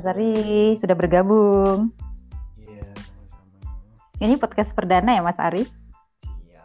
Mas 0.00 0.16
Ari 0.16 0.32
sudah 0.80 0.96
bergabung. 0.96 1.92
Iya, 2.56 2.88
sama-sama. 3.04 4.16
Ini 4.16 4.34
podcast 4.40 4.72
perdana 4.72 5.12
ya 5.12 5.20
Mas 5.20 5.36
Ari? 5.36 5.60
Iya. 6.24 6.62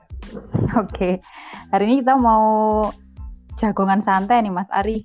Oke. 0.79 1.19
Hari 1.67 1.83
ini 1.83 1.99
kita 1.99 2.15
mau 2.15 2.87
jagongan 3.59 3.99
santai 4.07 4.39
nih 4.39 4.55
Mas 4.55 4.71
Ari. 4.71 5.03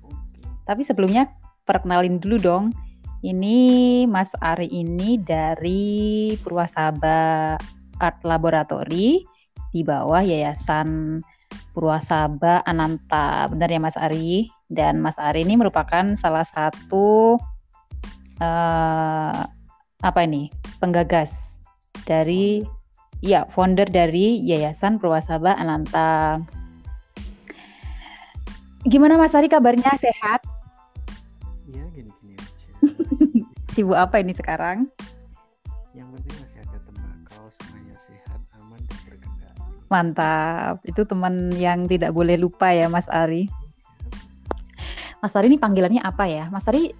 Oke. 0.00 0.48
Tapi 0.64 0.80
sebelumnya 0.80 1.28
perkenalin 1.68 2.16
dulu 2.16 2.40
dong. 2.40 2.64
Ini 3.20 4.08
Mas 4.08 4.32
Ari 4.40 4.72
ini 4.72 5.20
dari 5.20 6.32
Purwasaba 6.40 7.60
Art 8.00 8.18
Laboratory 8.24 9.28
di 9.76 9.84
bawah 9.84 10.24
Yayasan 10.24 11.20
Purwasaba 11.76 12.64
Ananta. 12.64 13.44
Benar 13.52 13.68
ya 13.68 13.76
Mas 13.76 14.00
Ari? 14.00 14.48
Dan 14.72 15.04
Mas 15.04 15.20
Ari 15.20 15.44
ini 15.44 15.60
merupakan 15.60 16.16
salah 16.16 16.48
satu 16.48 17.36
eh 18.38 19.42
apa 19.98 20.20
ini? 20.22 20.48
penggagas 20.78 21.34
dari 22.06 22.62
ya 23.18 23.44
founder 23.50 23.90
dari 23.90 24.38
Yayasan 24.46 25.02
Purwasaba 25.02 25.58
Ananta. 25.58 26.38
Gimana 28.86 29.18
Mas 29.18 29.34
Ari 29.34 29.50
kabarnya 29.50 29.90
sehat? 29.98 30.46
Iya, 31.66 31.84
gini-gini 31.92 32.38
aja. 32.38 32.70
Sibuk 33.74 33.98
apa 33.98 34.22
ini 34.22 34.32
sekarang? 34.32 34.86
Yang 35.92 36.08
penting 36.14 36.34
masih 36.38 36.58
ada 36.62 36.78
tembakau, 36.86 37.44
semuanya 37.58 37.96
sehat, 37.98 38.40
aman, 38.54 38.78
dan 38.86 38.98
berkendali. 39.02 39.60
Mantap. 39.90 40.74
Itu 40.86 41.02
teman 41.04 41.50
yang 41.58 41.90
tidak 41.90 42.14
boleh 42.14 42.38
lupa 42.38 42.70
ya 42.70 42.86
Mas 42.86 43.10
Ari. 43.10 43.50
Mas 45.18 45.34
Ari 45.34 45.50
ini 45.50 45.58
panggilannya 45.58 46.00
apa 46.00 46.30
ya? 46.30 46.46
Mas 46.48 46.64
Ari 46.70 46.94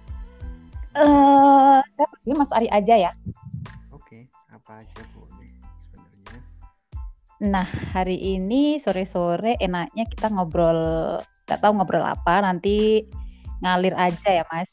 eh 0.97 1.79
saya 1.83 2.07
panggil 2.09 2.35
Mas 2.37 2.51
Ari 2.53 2.67
aja 2.71 2.95
ya. 2.97 3.11
Oke, 3.93 4.25
apa 4.49 4.81
aja 4.81 5.01
boleh 5.13 5.49
sebenarnya. 5.85 6.39
Nah, 7.45 7.67
hari 7.93 8.17
ini 8.17 8.81
sore-sore 8.81 9.55
enaknya 9.61 10.09
kita 10.09 10.33
ngobrol, 10.33 11.21
nggak 11.45 11.59
tahu 11.61 11.71
ngobrol 11.77 12.05
apa, 12.05 12.41
nanti 12.41 13.05
ngalir 13.61 13.93
aja 13.93 14.41
ya, 14.41 14.43
Mas. 14.49 14.71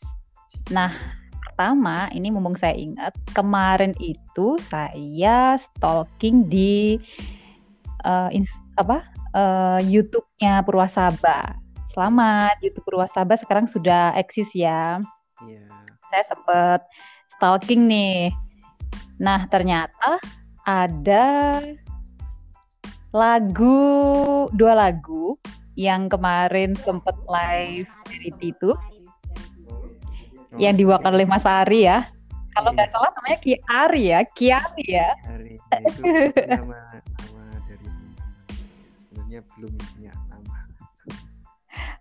Nah, 0.73 0.91
pertama 1.45 2.08
ini 2.17 2.33
mumpung 2.33 2.56
saya 2.56 2.75
ingat, 2.75 3.12
kemarin 3.36 3.92
itu 4.01 4.56
saya 4.67 5.61
stalking 5.61 6.48
di 6.48 6.97
eh, 8.05 8.30
ins- 8.33 8.64
apa 8.80 9.05
eh, 9.36 9.80
YouTube-nya 9.84 10.64
Purwasaba. 10.64 11.61
Selamat, 11.97 12.61
YouTube 12.61 12.84
Purwasaba 12.84 13.41
sekarang 13.41 13.64
sudah 13.64 14.12
eksis 14.20 14.53
ya 14.53 15.01
Iya. 15.45 15.86
Saya 16.17 16.33
sempet 16.33 16.81
stalking 17.36 17.84
nih. 17.84 18.33
Nah, 19.20 19.45
ternyata 19.53 20.17
ada 20.64 21.61
lagu, 23.12 23.84
dua 24.56 24.73
lagu 24.73 25.36
yang 25.77 26.08
kemarin 26.08 26.73
sempet 26.73 27.12
live 27.28 27.92
dari 28.08 28.33
itu 28.41 28.73
Oh, 30.56 30.62
yang 30.62 30.73
diwakilkan 30.73 31.12
oleh 31.12 31.28
Mas 31.28 31.45
Ari 31.45 31.84
ya. 31.84 32.01
Kalau 32.57 32.73
nggak 32.73 32.89
salah 32.89 33.12
namanya 33.12 33.39
Ki 33.45 33.61
Ari 33.68 34.02
ya, 34.08 34.20
Kiari 34.24 34.86
ya. 34.89 35.12
Hari 35.29 35.61
itu 35.61 36.01
nama 36.48 36.80
nama 36.96 37.45
dari 37.68 37.85
teman-teman 37.85 37.85
aja. 37.85 37.92
Sebenarnya 38.96 39.41
belum 39.52 39.73
punya 39.77 40.12
nama. 40.33 40.57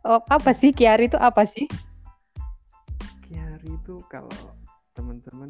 Oh, 0.07 0.23
apa 0.31 0.55
sih 0.55 0.71
Kiari 0.71 1.11
itu 1.11 1.19
apa 1.19 1.43
sih? 1.43 1.67
Itu 3.85 4.01
kalau 4.09 4.33
teman-teman 4.97 5.45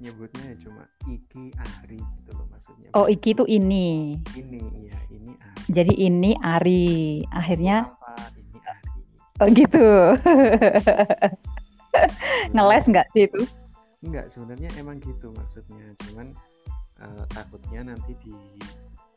nyebutnya 0.00 0.48
ya 0.48 0.56
cuma 0.64 0.88
Iki 1.04 1.52
Ari 1.60 2.00
gitu 2.00 2.32
loh 2.32 2.48
maksudnya. 2.48 2.88
Oh, 2.96 3.04
Iki 3.04 3.36
itu 3.36 3.44
ini. 3.44 4.16
Ini 4.32 4.64
iya, 4.80 4.96
ini 5.12 5.36
Ari. 5.36 5.60
Jadi 5.68 5.94
ini 6.08 6.30
Ari. 6.40 7.20
Akhirnya 7.28 7.84
apa 7.84 8.32
ini 8.32 8.58
Ari. 8.64 9.00
oh 9.44 9.48
gitu. 9.52 9.88
Ngeles 12.56 12.84
nggak 12.88 13.12
sih 13.12 13.28
itu? 13.28 13.44
Enggak, 14.08 14.32
sebenarnya 14.32 14.72
emang 14.80 14.96
gitu 15.04 15.28
maksudnya. 15.36 15.84
Cuman 16.08 16.32
eh, 17.04 17.24
takutnya 17.36 17.92
nanti 17.92 18.16
di 18.24 18.32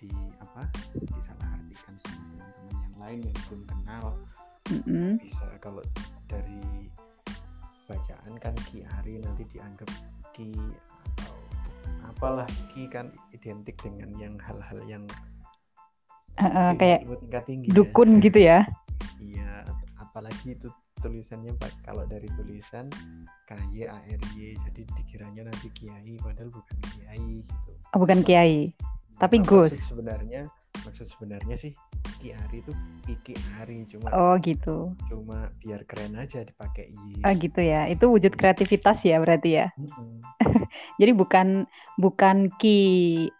di 0.04 0.12
apa? 0.44 0.68
disalahartikan 1.16 1.96
sama 1.96 2.44
teman-teman 2.44 2.76
yang 2.76 2.96
lain 3.00 3.20
yang 3.24 3.38
belum 3.48 3.64
kenal. 3.72 4.06
Mm-mm. 4.68 5.16
Bisa 5.24 5.48
kalau 5.64 5.80
dari 6.28 6.92
bacaan 7.92 8.34
kan 8.40 8.56
Ki 8.72 8.88
Ari 9.00 9.20
nanti 9.20 9.44
dianggap 9.52 9.90
Ki 10.32 10.56
atau 11.12 11.36
apalah 12.08 12.48
Ki 12.72 12.88
kan 12.88 13.12
identik 13.36 13.76
dengan 13.84 14.16
yang 14.16 14.40
hal-hal 14.40 14.80
yang 14.88 15.04
eh, 16.40 16.72
kayak 16.80 17.04
tingkat 17.04 17.44
tinggi 17.44 17.68
ya. 17.68 17.76
dukun 17.76 18.10
gitu 18.26 18.40
ya. 18.40 18.64
Iya, 19.20 19.68
apalagi 20.00 20.56
itu 20.56 20.72
tulisannya 21.02 21.52
Pak 21.58 21.84
kalau 21.84 22.06
dari 22.08 22.30
tulisan 22.38 22.88
KY 23.50 23.90
ARY 23.90 24.56
jadi 24.56 24.82
dikiranya 24.96 25.50
nanti 25.50 25.68
kiai 25.74 26.16
padahal 26.22 26.54
bukan 26.54 26.78
kiai 26.96 27.42
gitu. 27.44 27.72
Oh, 27.92 28.00
bukan 28.00 28.22
kiai. 28.24 28.72
Tapi 29.18 29.42
Gus. 29.44 29.92
sebenarnya 29.92 30.48
maksud 30.82 31.06
sebenarnya 31.06 31.58
sih 31.58 31.74
Ki 32.22 32.38
Ari 32.38 32.62
itu 32.62 32.70
Iki 33.10 33.34
Ari 33.58 33.90
cuma 33.90 34.14
Oh 34.14 34.38
gitu. 34.38 34.94
cuma 35.10 35.50
biar 35.58 35.82
keren 35.90 36.14
aja 36.14 36.46
dipakai 36.46 36.94
Y. 36.94 37.26
Oh 37.26 37.34
gitu 37.34 37.58
ya. 37.66 37.90
Itu 37.90 38.14
wujud 38.14 38.38
kreativitas 38.38 39.02
ya 39.02 39.18
berarti 39.18 39.58
ya. 39.58 39.74
Mm-mm. 39.74 40.22
Jadi 41.02 41.12
bukan 41.18 41.66
bukan 41.98 42.54
ki 42.62 42.78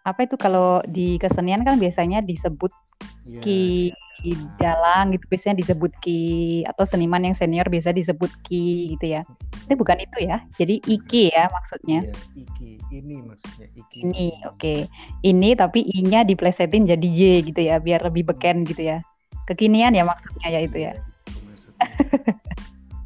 apa 0.02 0.26
itu 0.26 0.34
kalau 0.34 0.82
di 0.90 1.14
kesenian 1.22 1.62
kan 1.62 1.78
biasanya 1.78 2.26
disebut 2.26 2.74
Iya, 3.22 3.40
ki 3.42 3.94
iya. 4.26 4.36
dalang 4.58 5.14
gitu 5.14 5.24
biasanya 5.30 5.62
disebut 5.62 5.92
ki 6.02 6.22
atau 6.66 6.82
seniman 6.86 7.22
yang 7.22 7.34
senior 7.34 7.66
biasa 7.66 7.94
disebut 7.94 8.30
ki 8.46 8.94
gitu 8.98 9.18
ya. 9.18 9.22
Ini 9.66 9.74
bukan 9.78 9.98
itu 10.02 10.18
ya. 10.26 10.42
Jadi 10.58 10.82
iki 10.84 11.30
ya 11.30 11.46
maksudnya. 11.54 12.02
Iya, 12.06 12.14
Iki 12.42 12.70
ini 12.92 13.16
maksudnya 13.22 13.66
Iki. 13.70 13.98
Ini 14.10 14.26
oke. 14.50 14.74
Ini 15.22 15.48
tapi 15.54 15.80
i-nya 15.86 16.26
diplesetin 16.26 16.86
jadi 16.90 17.08
y 17.08 17.22
gitu 17.46 17.60
ya 17.62 17.78
biar 17.78 18.02
lebih 18.02 18.26
beken 18.26 18.66
gitu 18.66 18.82
ya. 18.82 18.98
Kekinian 19.46 19.94
ya 19.94 20.02
maksudnya 20.02 20.48
ya 20.50 20.60
itu 20.62 20.78
ya. 20.82 20.92
Iya. 20.92 21.02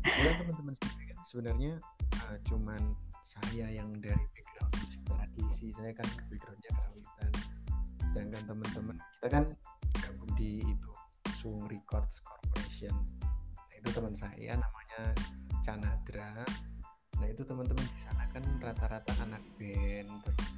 Kemudian 0.04 0.34
teman-teman 0.40 0.74
sebenarnya 1.24 1.72
uh, 2.28 2.38
cuman 2.48 2.80
saya 3.24 3.68
yang 3.68 3.88
dari 4.00 4.24
background 4.32 4.72
tradisi, 5.04 5.68
saya 5.76 5.92
kan 5.92 6.08
backgroundnya 6.32 6.70
karawitan. 6.72 7.30
Sedangkan 8.00 8.42
teman-teman 8.48 8.96
kita 8.96 9.28
kan 9.28 9.44
di 10.36 10.60
itu 10.62 10.90
Sung 11.40 11.64
Records 11.66 12.20
Corporation. 12.22 12.92
Nah, 13.56 13.74
itu 13.74 13.88
teman 13.90 14.14
saya 14.14 14.54
namanya 14.54 15.00
Canadra. 15.64 16.44
Nah 17.16 17.26
itu 17.26 17.42
teman-teman 17.42 17.82
di 17.82 18.00
sana 18.04 18.28
kan 18.28 18.44
rata-rata 18.60 19.12
anak 19.24 19.40
band 19.56 20.10
terus 20.20 20.48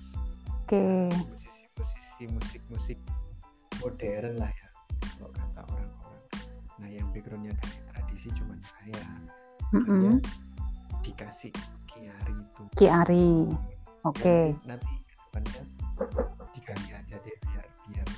Oke. 0.50 1.06
musisi-musisi 1.30 2.24
musik-musik 2.28 2.98
modern 3.78 4.42
lah 4.42 4.50
ya 4.50 4.68
kalau 5.16 5.30
kata 5.32 5.62
orang-orang. 5.70 6.24
Nah 6.82 6.88
yang 6.90 7.06
backgroundnya 7.14 7.54
dari 7.56 7.78
tradisi 7.94 8.28
cuman 8.34 8.58
saya. 8.60 9.02
Makanya 9.70 10.18
Mm-mm. 10.18 11.04
dikasih 11.06 11.54
Kiari 11.86 12.34
itu. 12.34 12.62
Ki 12.74 12.86
Ari. 12.90 13.46
Oke. 14.02 14.52
Ya, 14.66 14.74
nanti 14.76 14.92
ke 15.06 15.14
depannya 15.14 15.62
diganti 16.54 16.90
aja 16.94 17.16
deh 17.22 17.36
biar 17.48 17.66
biar 17.88 18.08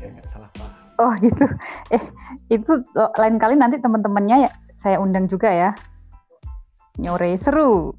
biar 0.00 0.08
nggak 0.16 0.28
salah 0.28 0.50
paham. 0.56 0.85
Oh 0.96 1.12
gitu. 1.24 1.46
Eh 1.92 2.02
itu 2.52 2.72
oh, 2.96 3.10
lain 3.16 3.36
kali 3.36 3.54
nanti 3.56 3.80
teman-temannya 3.80 4.48
ya 4.48 4.50
saya 4.76 5.00
undang 5.00 5.28
juga 5.28 5.52
ya. 5.52 5.70
Nyore 6.96 7.36
seru 7.36 7.92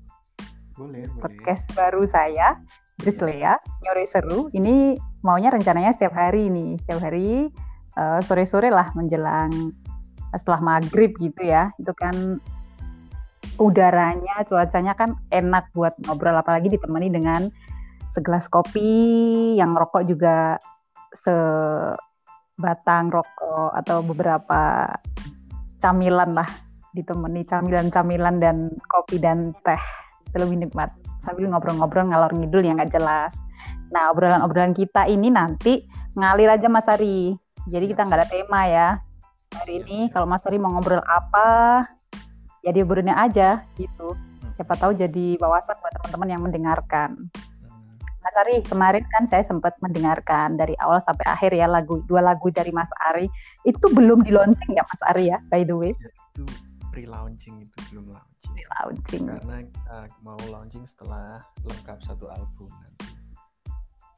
Boleh 0.73 1.05
boleh. 1.05 1.21
podcast 1.21 1.69
baru 1.77 2.01
saya 2.09 2.57
Idris 2.97 3.21
Lea 3.21 3.57
Nyore 3.85 4.05
seru. 4.09 4.49
Ini 4.53 4.97
maunya 5.21 5.53
rencananya 5.53 5.93
setiap 5.93 6.17
hari 6.17 6.49
nih, 6.49 6.81
setiap 6.81 7.05
hari 7.05 7.53
eh, 7.93 8.19
sore-sore 8.25 8.73
lah 8.73 8.89
menjelang 8.97 9.73
setelah 10.33 10.61
maghrib 10.61 11.13
gitu 11.21 11.45
ya. 11.45 11.69
Itu 11.77 11.93
kan 11.93 12.41
udaranya, 13.57 14.45
cuacanya 14.45 14.93
kan 14.93 15.17
enak 15.33 15.69
buat 15.73 15.97
ngobrol 16.05 16.37
apalagi 16.37 16.73
ditemani 16.73 17.09
dengan 17.09 17.49
segelas 18.13 18.49
kopi 18.49 19.53
yang 19.57 19.77
rokok 19.77 20.05
juga 20.09 20.57
sebatang 22.57 23.13
rokok 23.13 23.69
atau 23.77 24.01
beberapa 24.01 24.89
camilan 25.77 26.33
lah 26.33 26.49
ditemani 26.97 27.45
camilan-camilan 27.45 28.41
dan 28.41 28.73
kopi 28.89 29.21
dan 29.21 29.53
teh. 29.61 29.77
Itu 30.25 30.41
lebih 30.41 30.65
nikmat. 30.65 30.89
Sambil 31.21 31.53
ngobrol-ngobrol 31.53 32.09
ngalor 32.09 32.33
ngidul 32.33 32.65
yang 32.65 32.81
nggak 32.81 32.97
jelas. 32.97 33.29
Nah 33.93 34.09
obrolan-obrolan 34.09 34.73
kita 34.73 35.05
ini 35.05 35.29
nanti 35.29 35.85
ngalir 36.17 36.49
aja 36.49 36.65
Mas 36.65 36.89
Ari. 36.89 37.37
Jadi 37.69 37.85
kita 37.93 38.09
nggak 38.09 38.25
ada 38.25 38.27
tema 38.27 38.65
ya. 38.65 38.89
Hari 39.53 39.85
ini 39.85 40.09
kalau 40.09 40.25
Mas 40.25 40.41
Ari 40.49 40.57
mau 40.57 40.73
ngobrol 40.73 41.05
apa 41.05 41.85
ya 42.65 42.73
diobrolnya 42.73 43.21
aja 43.21 43.61
gitu. 43.77 44.17
Siapa 44.57 44.73
tahu 44.73 44.97
jadi 44.97 45.37
wawasan 45.37 45.77
buat 45.77 45.93
teman-teman 46.01 46.29
yang 46.33 46.41
mendengarkan. 46.41 47.29
Mas 48.27 48.43
Ari, 48.43 48.59
kemarin 48.67 49.07
kan 49.07 49.23
saya 49.31 49.39
sempat 49.47 49.79
mendengarkan 49.79 50.59
dari 50.59 50.75
awal 50.83 50.99
sampai 50.99 51.23
akhir 51.31 51.55
ya 51.55 51.63
lagu 51.63 52.03
dua 52.11 52.19
lagu 52.19 52.51
dari 52.51 52.75
Mas 52.75 52.91
Ari. 53.07 53.31
Itu 53.63 53.87
belum 53.87 54.19
di 54.19 54.35
launching 54.35 54.75
ya 54.75 54.83
Mas 54.83 55.01
Ari 55.15 55.31
ya, 55.31 55.39
by 55.47 55.63
the 55.63 55.71
way? 55.71 55.95
Ya, 55.95 56.11
itu 56.11 56.43
pre-launching 56.91 57.63
itu 57.63 57.77
belum 57.87 58.11
launching. 58.11 58.51
Pre-launching. 58.51 59.23
Karena 59.31 59.57
uh, 59.87 60.07
mau 60.27 60.35
launching 60.51 60.83
setelah 60.83 61.39
lengkap 61.63 62.03
satu 62.03 62.27
album 62.27 62.67
nanti. 62.67 63.15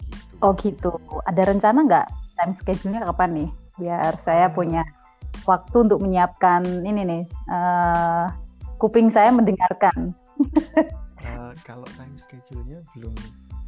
Gitu. 0.10 0.34
Oh 0.42 0.58
gitu. 0.58 0.90
Ada 1.30 1.54
rencana 1.54 1.86
nggak 1.86 2.08
time 2.34 2.54
schedule-nya 2.58 3.06
kapan 3.14 3.30
nih? 3.46 3.50
Biar 3.78 4.18
saya 4.26 4.50
uh, 4.50 4.54
punya 4.58 4.82
waktu 5.46 5.86
untuk 5.86 6.02
menyiapkan 6.02 6.66
ini 6.82 7.06
nih 7.06 7.24
uh, 7.46 8.26
kuping 8.82 9.14
saya 9.14 9.30
mendengarkan. 9.30 10.18
uh, 11.22 11.54
kalau 11.70 11.86
time 11.94 12.18
schedule-nya 12.18 12.82
belum 12.98 13.14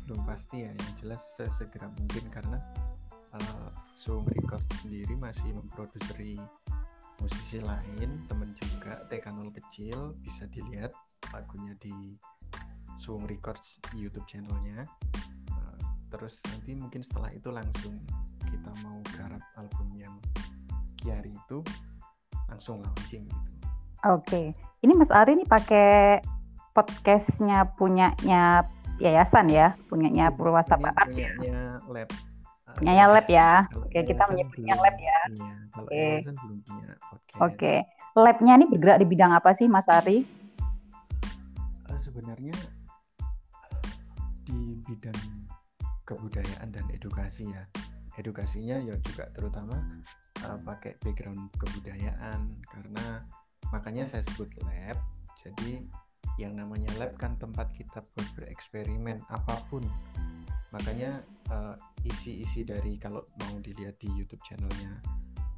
belum 0.07 0.21
pasti 0.25 0.65
ya, 0.65 0.71
yang 0.71 0.94
jelas 0.98 1.21
sesegera 1.38 1.88
mungkin 1.98 2.25
karena 2.33 2.57
uh, 3.36 3.69
Zoom 3.98 4.27
Record 4.27 4.63
sendiri 4.81 5.13
masih 5.18 5.53
memproduseri 5.53 6.39
musisi 7.21 7.62
lain, 7.62 8.25
temen 8.25 8.50
juga 8.57 9.06
TK0 9.13 9.53
kecil 9.53 10.18
bisa 10.25 10.50
dilihat 10.50 10.89
lagunya 11.30 11.77
di 11.77 12.18
Zoom 12.98 13.24
Records 13.30 13.77
YouTube 13.94 14.25
channelnya. 14.25 14.89
Uh, 15.53 15.77
terus 16.09 16.42
nanti 16.50 16.74
mungkin 16.74 17.06
setelah 17.06 17.30
itu 17.31 17.53
langsung 17.53 18.01
kita 18.42 18.71
mau 18.81 18.98
garap 19.15 19.44
album 19.57 19.94
yang 19.95 20.15
Kiari 21.01 21.33
itu 21.33 21.65
langsung 22.50 22.81
launching 22.86 23.25
gitu. 23.25 23.53
Oke. 24.01 24.25
Okay 24.25 24.48
ini 24.81 24.94
Mas 24.98 25.13
Ari 25.13 25.38
ini 25.38 25.45
pakai 25.45 26.21
podcastnya 26.74 27.69
punyanya 27.77 28.65
yayasan 29.01 29.50
ya, 29.50 29.74
punyanya 29.89 30.30
Purwasa 30.30 30.77
Art 30.77 31.09
ya. 31.18 31.33
Lab. 31.89 32.09
Punyanya 32.77 33.06
lab 33.12 33.27
ya. 33.27 33.68
Oke, 33.75 34.00
kita 34.06 34.24
menyebutnya 34.31 34.75
lab 34.80 34.95
ya. 34.95 35.19
Iya, 35.33 35.53
kalau 35.74 35.89
Oke. 35.89 36.06
belum 36.24 36.57
punya 36.63 36.89
podcast. 37.09 37.42
Oke. 37.42 37.74
Labnya 38.12 38.53
ini 38.59 38.65
bergerak 38.68 39.00
di 39.00 39.07
bidang 39.07 39.31
apa 39.31 39.56
sih 39.56 39.71
Mas 39.71 39.88
Ari? 39.88 40.27
Uh, 41.88 42.00
sebenarnya 42.00 42.56
di 44.44 44.75
bidang 44.83 45.15
kebudayaan 46.03 46.75
dan 46.75 46.86
edukasi 46.92 47.48
ya. 47.48 47.63
Edukasinya 48.19 48.83
ya 48.83 49.00
juga 49.00 49.31
terutama 49.31 49.80
uh, 50.44 50.59
pakai 50.68 51.00
background 51.00 51.48
kebudayaan 51.56 52.59
karena 52.68 53.24
makanya 53.71 54.03
saya 54.03 54.19
sebut 54.27 54.51
lab 54.68 55.00
jadi 55.39 55.88
yang 56.39 56.55
namanya 56.55 56.91
lab 56.99 57.15
kan 57.19 57.35
tempat 57.35 57.71
kita 57.75 58.03
bereksperimen 58.37 59.19
apa 59.31 59.55
pun 59.67 59.83
makanya 60.71 61.19
uh, 61.51 61.75
isi-isi 62.07 62.63
dari 62.63 62.95
kalau 62.95 63.25
mau 63.43 63.59
dilihat 63.59 63.99
di 63.99 64.07
YouTube 64.15 64.39
channelnya 64.47 65.03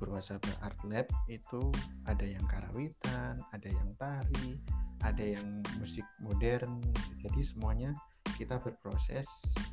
Purwasaba 0.03 0.51
Art 0.59 0.75
Lab 0.83 1.07
itu 1.31 1.71
ada 2.03 2.27
yang 2.27 2.43
karawitan, 2.43 3.39
ada 3.55 3.69
yang 3.71 3.87
tari, 3.95 4.59
ada 4.99 5.23
yang 5.23 5.63
musik 5.79 6.03
modern. 6.19 6.83
Jadi 7.23 7.39
semuanya 7.39 7.95
kita 8.35 8.59
berproses 8.59 9.23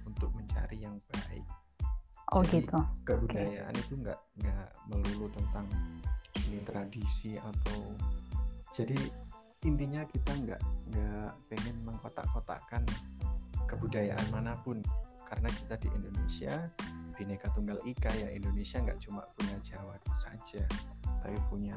untuk 0.06 0.30
mencari 0.38 0.86
yang 0.86 1.02
baik. 1.10 1.42
Oh 2.30 2.46
Jadi, 2.46 2.62
gitu. 2.62 2.78
Kebudayaan 3.02 3.74
okay. 3.74 3.82
itu 3.82 3.94
nggak 4.06 4.20
nggak 4.38 4.68
melulu 4.86 5.26
tentang 5.34 5.66
ini 6.46 6.62
tradisi 6.62 7.34
atau 7.34 7.98
jadi 8.70 8.94
intinya 9.64 10.00
kita 10.08 10.32
nggak 10.32 10.62
nggak 10.88 11.30
pengen 11.52 11.76
mengkotak-kotakkan 11.84 12.82
kebudayaan 13.68 14.26
mana 14.32 14.56
pun. 14.64 14.80
Karena 15.28 15.46
kita 15.46 15.78
di 15.78 15.88
Indonesia 15.94 16.66
bineka 17.14 17.52
tunggal 17.54 17.78
ika 17.86 18.10
ya 18.16 18.34
Indonesia 18.34 18.82
nggak 18.82 18.98
cuma 19.04 19.22
punya 19.36 19.54
Jawa 19.60 19.94
saja 20.18 20.64
tapi 21.20 21.36
punya 21.52 21.76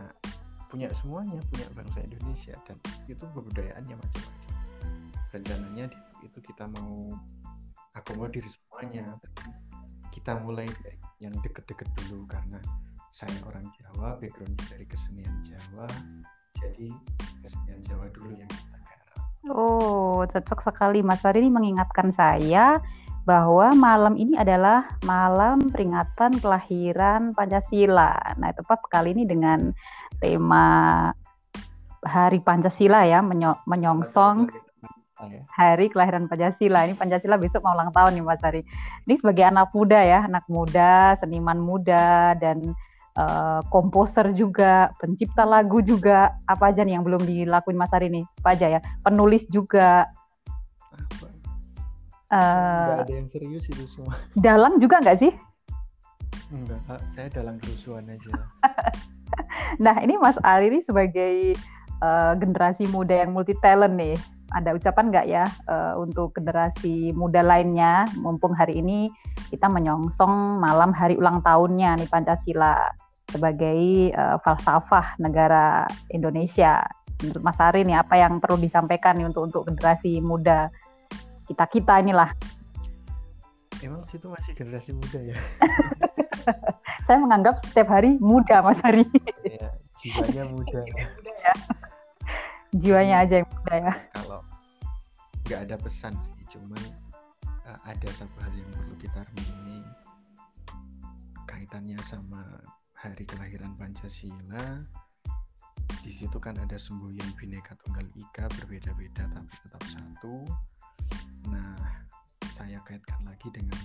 punya 0.71 0.87
semuanya 0.95 1.37
punya 1.51 1.67
bangsa 1.77 2.01
Indonesia. 2.01 2.55
Dan 2.65 2.79
itu 3.05 3.21
kebudayaannya 3.21 3.95
macam-macam. 3.99 4.53
Rencananya 5.29 5.85
itu 6.25 6.39
kita 6.41 6.65
mau 6.71 7.13
akomodir 7.93 8.41
semuanya. 8.47 9.19
Kita 10.09 10.39
mulai 10.41 10.65
dari 10.81 10.97
yang 11.21 11.35
deket-deket 11.39 11.87
dulu 12.03 12.25
karena 12.25 12.57
saya 13.13 13.37
orang 13.45 13.69
Jawa 13.77 14.17
backgroundnya 14.17 14.65
dari 14.73 14.85
kesenian 14.89 15.45
Jawa 15.45 15.85
jadi 16.63 16.87
kesenian 17.43 17.79
Jawa 17.83 18.07
dulu 18.15 18.31
yang 18.31 18.47
kita 18.47 18.77
garap. 18.79 19.11
Oh, 19.51 20.23
cocok 20.23 20.59
sekali 20.63 21.03
Mas 21.03 21.19
Fari 21.19 21.43
ini 21.43 21.51
mengingatkan 21.51 22.09
saya 22.15 22.79
bahwa 23.23 23.71
malam 23.75 24.19
ini 24.19 24.35
adalah 24.35 24.99
malam 25.07 25.71
peringatan 25.71 26.39
kelahiran 26.43 27.31
Pancasila. 27.31 28.35
Nah, 28.35 28.51
tepat 28.51 28.83
sekali 28.83 29.15
ini 29.15 29.23
dengan 29.23 29.71
tema 30.19 31.07
Hari 32.03 32.43
Pancasila 32.43 33.07
ya, 33.07 33.23
menyongsong 33.63 34.51
Hari 35.55 35.87
Kelahiran 35.87 36.27
Pancasila. 36.27 36.83
Ini 36.83 36.99
Pancasila 36.99 37.39
besok 37.39 37.63
mau 37.63 37.71
ulang 37.79 37.95
tahun 37.95 38.19
nih 38.19 38.23
Mas 38.27 38.43
Hari. 38.43 38.61
Ini 39.07 39.15
sebagai 39.15 39.47
anak 39.47 39.71
muda 39.71 39.99
ya, 40.03 40.27
anak 40.27 40.43
muda, 40.51 41.15
seniman 41.15 41.63
muda 41.63 42.35
dan 42.35 42.75
uh, 43.17 43.61
komposer 43.69 44.33
juga, 44.33 44.91
pencipta 44.97 45.45
lagu 45.45 45.81
juga, 45.81 46.37
apa 46.49 46.73
aja 46.73 46.81
nih 46.85 46.97
yang 46.97 47.05
belum 47.05 47.23
dilakuin 47.23 47.77
Mas 47.77 47.93
Ari 47.93 48.09
nih? 48.09 48.25
Apa 48.43 48.49
aja 48.57 48.67
ya? 48.69 48.79
Penulis 49.05 49.45
juga. 49.49 50.09
Apa? 50.93 51.27
Uh, 52.33 53.05
ada 53.05 53.13
yang 53.13 53.29
serius 53.29 53.69
itu 53.69 53.85
semua. 53.85 54.17
Dalang 54.45 54.81
juga 54.81 55.01
nggak 55.01 55.19
sih? 55.21 55.33
Enggak, 56.53 57.01
saya 57.09 57.33
dalang 57.33 57.57
kerusuhan 57.57 58.05
aja. 58.13 58.29
nah, 59.83 59.97
ini 60.05 60.21
Mas 60.21 60.37
Ari 60.45 60.69
ini 60.69 60.79
sebagai 60.85 61.57
uh, 62.01 62.37
generasi 62.37 62.85
muda 62.93 63.25
yang 63.25 63.33
multi 63.33 63.57
talent 63.57 63.97
nih. 63.97 64.13
Ada 64.53 64.77
ucapan 64.77 65.09
nggak 65.09 65.27
ya 65.33 65.49
uh, 65.65 65.97
untuk 65.97 66.37
generasi 66.37 67.09
muda 67.17 67.41
lainnya, 67.41 68.05
mumpung 68.21 68.53
hari 68.53 68.85
ini 68.85 69.09
kita 69.49 69.69
menyongsong 69.69 70.61
malam 70.61 70.89
hari 70.93 71.13
ulang 71.13 71.41
tahunnya 71.45 72.01
nih 72.01 72.09
Pancasila 72.09 72.89
sebagai 73.33 74.13
uh, 74.13 74.37
falsafah 74.45 75.17
negara 75.17 75.89
Indonesia. 76.13 76.85
Menurut 77.25 77.41
Mas 77.41 77.57
Ari 77.57 77.81
nih 77.81 77.97
apa 77.97 78.13
yang 78.21 78.37
perlu 78.37 78.61
disampaikan 78.61 79.17
nih 79.17 79.25
untuk 79.25 79.49
untuk 79.49 79.61
generasi 79.65 80.21
muda 80.21 80.69
kita 81.49 81.65
kita 81.65 81.93
inilah. 82.05 82.29
Emang 83.81 84.05
situ 84.07 84.29
masih 84.31 84.53
generasi 84.55 84.95
muda 84.95 85.19
ya? 85.19 85.35
Saya 87.09 87.19
menganggap 87.19 87.59
setiap 87.59 87.91
hari 87.91 88.15
muda 88.21 88.63
Mas 88.63 88.79
Ari. 88.85 89.03
Ya, 89.43 89.69
jiwanya 89.99 90.43
muda. 90.47 90.79
ya. 90.87 91.53
Jiwanya 92.73 93.15
aja 93.27 93.35
yang 93.43 93.49
muda 93.49 93.73
ya. 93.75 93.93
Kalau 94.15 94.39
nggak 95.43 95.59
ada 95.67 95.75
pesan 95.75 96.13
sih, 96.23 96.43
cuman 96.55 96.79
uh, 97.67 97.79
ada 97.83 98.07
satu 98.15 98.37
hal 98.39 98.53
yang 98.55 98.69
perlu 98.71 98.95
kita 98.95 99.19
renungi 99.19 99.83
kaitannya 101.43 101.99
sama 102.01 102.41
hari 103.03 103.27
kelahiran 103.27 103.75
Pancasila 103.75 104.79
di 106.07 106.11
situ 106.11 106.39
kan 106.39 106.55
ada 106.55 106.79
semboyan 106.79 107.27
bineka 107.35 107.75
tunggal 107.83 108.07
ika 108.15 108.47
berbeda-beda 108.59 109.27
tapi 109.27 109.51
tetap 109.59 109.83
satu. 109.91 110.47
Nah 111.51 111.75
saya 112.55 112.79
kaitkan 112.87 113.19
lagi 113.27 113.51
dengan 113.51 113.75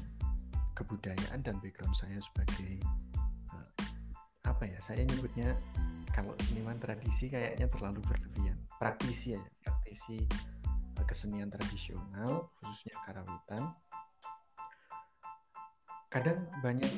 kebudayaan 0.79 1.43
dan 1.43 1.59
background 1.59 1.99
saya 1.99 2.19
sebagai 2.23 2.79
uh, 3.51 3.71
apa 4.47 4.71
ya 4.71 4.79
saya 4.79 5.03
nyebutnya 5.03 5.59
kalau 6.15 6.35
seniman 6.47 6.79
tradisi 6.79 7.27
kayaknya 7.27 7.67
terlalu 7.67 7.99
berlebihan. 8.07 8.59
Praktisi 8.79 9.35
ya 9.35 9.43
praktisi 9.67 10.23
uh, 10.95 11.07
kesenian 11.07 11.51
tradisional 11.51 12.55
khususnya 12.63 12.95
karawitan. 13.03 13.75
Kadang 16.07 16.47
banyak 16.63 16.91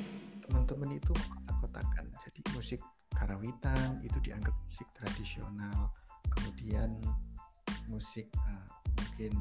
teman-teman 0.45 1.01
itu 1.01 1.17
kotak-kotakan 1.61 2.09
jadi 2.25 2.41
musik 2.57 2.81
karawitan 3.13 4.01
itu 4.01 4.17
dianggap 4.25 4.57
musik 4.65 4.89
tradisional. 4.97 5.93
Kemudian 6.33 6.89
musik 7.93 8.33
uh, 8.49 8.65
mungkin 8.97 9.33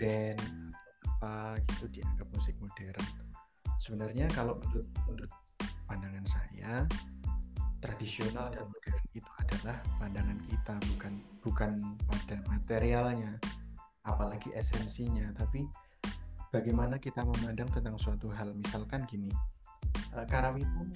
band 0.00 0.42
apa 1.20 1.60
gitu 1.70 2.00
dianggap 2.00 2.26
musik 2.34 2.56
modern. 2.58 3.06
Sebenarnya 3.78 4.26
kalau 4.34 4.58
menurut 4.58 4.88
menurut 5.06 5.30
pandangan 5.86 6.26
saya 6.26 6.84
tradisional 7.80 8.50
dan 8.50 8.66
modern 8.66 9.04
itu 9.14 9.30
adalah 9.40 9.76
pandangan 10.02 10.38
kita 10.50 10.74
bukan 10.96 11.14
bukan 11.44 11.70
pada 12.08 12.36
materialnya 12.50 13.38
apalagi 14.02 14.50
esensinya. 14.58 15.30
Tapi 15.38 15.68
bagaimana 16.50 16.98
kita 16.98 17.22
memandang 17.22 17.70
tentang 17.70 17.94
suatu 18.00 18.32
hal? 18.32 18.50
Misalkan 18.56 19.06
gini 19.06 19.30
uh, 20.16 20.26
karawitan 20.26 20.90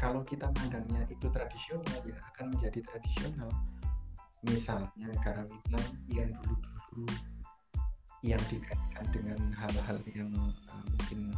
kalau 0.00 0.24
kita 0.24 0.48
pandangnya 0.56 1.04
itu 1.12 1.28
tradisional 1.28 2.00
ya 2.08 2.16
akan 2.32 2.56
menjadi 2.56 2.80
tradisional. 2.88 3.52
Misalnya 4.40 5.12
karawitan 5.20 5.84
yang 6.08 6.32
dulu-dulu 6.40 6.72
lagu 6.72 7.04
yang 8.24 8.40
dikaitkan 8.48 9.04
dengan 9.12 9.40
hal-hal 9.52 10.00
yang 10.08 10.32
uh, 10.72 10.84
mungkin 10.88 11.36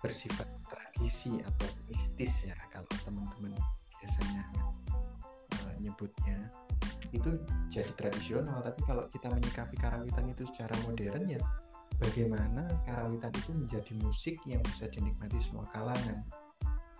bersifat 0.00 0.48
tradisi 0.72 1.44
atau 1.44 1.68
mistis 1.92 2.48
ya. 2.48 2.56
Kalau 2.72 2.88
teman-teman 3.04 3.52
biasanya 4.00 4.48
uh, 5.60 5.72
nyebutnya 5.76 6.48
itu 7.12 7.36
jadi 7.68 7.92
tradisional. 8.00 8.64
Tapi 8.64 8.80
kalau 8.88 9.04
kita 9.12 9.28
menyikapi 9.28 9.76
karawitan 9.76 10.24
itu 10.32 10.48
secara 10.48 10.72
modern 10.88 11.28
ya 11.28 11.40
bagaimana 12.00 12.64
karawitan 12.88 13.28
itu 13.36 13.52
menjadi 13.52 13.92
musik 14.00 14.40
yang 14.48 14.64
bisa 14.64 14.88
dinikmati 14.88 15.36
semua 15.36 15.68
kalangan 15.68 16.24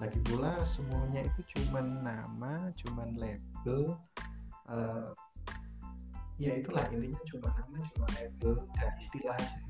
lagi 0.00 0.16
pula 0.24 0.64
semuanya 0.64 1.28
itu 1.28 1.40
cuman 1.52 2.00
nama 2.00 2.72
cuman 2.72 3.20
label 3.20 4.00
uh, 4.72 5.12
ya 6.40 6.56
itulah 6.56 6.80
intinya 6.88 7.20
cuma 7.28 7.52
nama 7.52 7.76
cuma 7.92 8.08
label 8.16 8.64
dan 8.80 8.92
istilah 8.96 9.36
aja. 9.36 9.60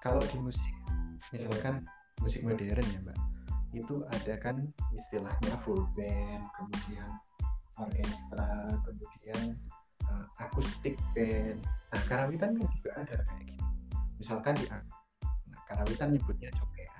Kalau 0.00 0.24
di 0.24 0.40
musik 0.40 0.72
misalkan 1.36 1.84
musik 2.24 2.40
modern 2.40 2.80
ya 2.80 3.00
mbak 3.04 3.18
itu 3.76 4.00
ada 4.08 4.34
kan 4.40 4.56
istilahnya 4.96 5.54
full 5.64 5.84
band 5.96 6.44
kemudian 6.56 7.08
orkestra 7.76 8.72
kemudian 8.88 9.60
uh, 10.08 10.26
akustik 10.40 10.96
band. 11.12 11.60
Nah 11.92 12.02
karawitan 12.08 12.56
kan 12.56 12.68
juga 12.72 12.90
ada 12.96 13.16
kayak 13.20 13.44
gini. 13.52 13.68
Misalkan 14.16 14.56
di 14.56 14.64
nah 14.72 15.60
karawitan 15.68 16.16
nyebutnya 16.16 16.48
nah 16.56 16.91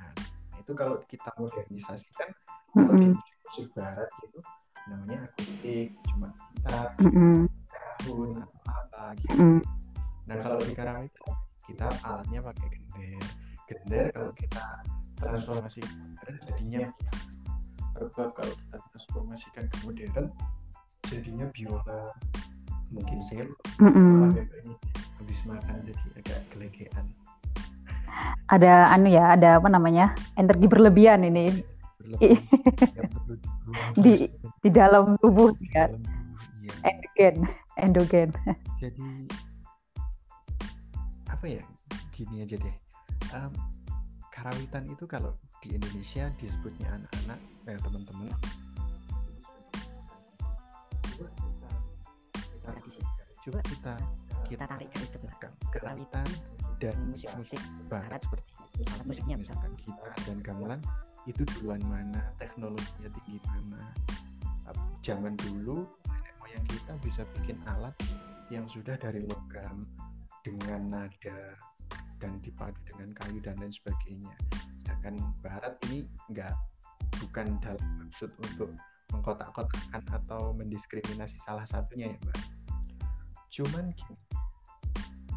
itu 0.62 0.73
kalau 0.78 0.97
kita 1.11 1.31
modernisasikan 1.35 2.31
mm 2.78 2.85
-hmm. 2.87 3.12
musik, 3.19 3.66
barat 3.75 4.11
itu 4.23 4.38
namanya 4.87 5.19
akustik 5.26 5.88
cuma 6.11 6.28
gitar 6.54 6.87
mm 7.02 7.11
-hmm. 7.11 7.38
atau 7.99 8.14
apa 8.71 9.02
gitu 9.19 9.35
mm 9.35 9.42
-hmm. 9.42 9.61
nah 10.31 10.37
kalau 10.38 10.59
di 10.62 10.75
karawitan 10.75 11.35
kita 11.66 11.87
alatnya 12.07 12.40
pakai 12.42 12.69
gender 12.71 13.23
gender 13.66 14.04
kalau 14.14 14.33
kita 14.38 14.64
transformasi 15.19 15.81
modern 15.83 16.38
jadinya 16.47 16.83
rebab 17.99 18.31
kalau 18.35 18.54
kita 18.54 18.76
transformasikan 18.90 19.64
ke 19.66 19.76
modern 19.87 20.26
jadinya 21.11 21.47
biola 21.50 22.11
mungkin 22.92 23.19
sel 23.23 23.49
mm 23.78 23.90
-mm. 23.90 24.31
habis 25.19 25.38
makan 25.49 25.76
jadi 25.87 26.07
agak 26.19 26.40
gelegean 26.54 27.07
ada 28.49 28.92
anu 28.92 29.09
ya 29.09 29.37
ada 29.37 29.59
apa 29.59 29.69
namanya 29.69 30.12
energi 30.37 30.66
berlebihan 30.69 31.25
ini 31.25 31.62
di 33.97 34.28
di 34.61 34.71
dalam 34.71 35.16
tubuh 35.23 35.54
ya 35.73 35.88
iya. 36.61 36.73
endogen 36.85 37.37
endogen 37.81 38.28
jadi 38.83 39.09
apa 41.31 41.45
ya 41.47 41.62
gini 42.12 42.45
aja 42.45 42.57
deh 42.61 42.76
um, 43.33 43.52
karawitan 44.28 44.85
itu 44.90 45.09
kalau 45.09 45.33
di 45.62 45.78
Indonesia 45.78 46.28
disebutnya 46.37 46.90
anak-anak 46.90 47.38
eh 47.71 47.78
teman-teman 47.78 48.35
coba 53.42 53.59
kita 53.66 53.95
kita 54.47 54.64
tarik 54.71 54.88
garis 54.95 55.11
ke 55.11 55.19
belakang 55.19 55.54
karawitan 55.75 56.26
dan 56.83 56.99
musik-musik 57.15 57.62
barat 57.87 58.19
seperti 58.27 58.51
alat 58.91 59.07
musiknya 59.07 59.37
misalkan. 59.39 59.71
gitar 59.79 60.17
dan 60.27 60.39
gamelan 60.43 60.81
itu 61.31 61.47
duluan 61.55 61.79
mana 61.87 62.35
teknologinya 62.43 63.07
tinggi 63.23 63.39
mana 63.71 63.95
zaman 65.03 65.35
dulu 65.35 65.83
nenek 66.07 66.35
moyang 66.39 66.67
kita 66.71 66.93
bisa 67.03 67.23
bikin 67.39 67.59
alat 67.67 67.95
yang 68.55 68.62
sudah 68.71 68.95
dari 68.95 69.27
logam 69.27 69.83
dengan 70.47 70.81
nada 70.91 71.59
dan 72.23 72.39
dipadu 72.39 72.79
dengan 72.87 73.11
kayu 73.19 73.43
dan 73.43 73.59
lain 73.59 73.75
sebagainya. 73.75 74.35
Sedangkan 74.83 75.19
barat 75.43 75.75
ini 75.91 76.07
enggak 76.31 76.55
bukan 77.19 77.59
dalam 77.59 77.89
maksud 78.07 78.31
untuk 78.39 78.71
mengkotak-kotakan 79.11 80.03
atau 80.23 80.55
mendiskriminasi 80.55 81.43
salah 81.43 81.67
satunya 81.67 82.15
ya 82.15 82.19
mbak. 82.23 82.39
Cuman 83.51 83.91
gini 83.91 84.17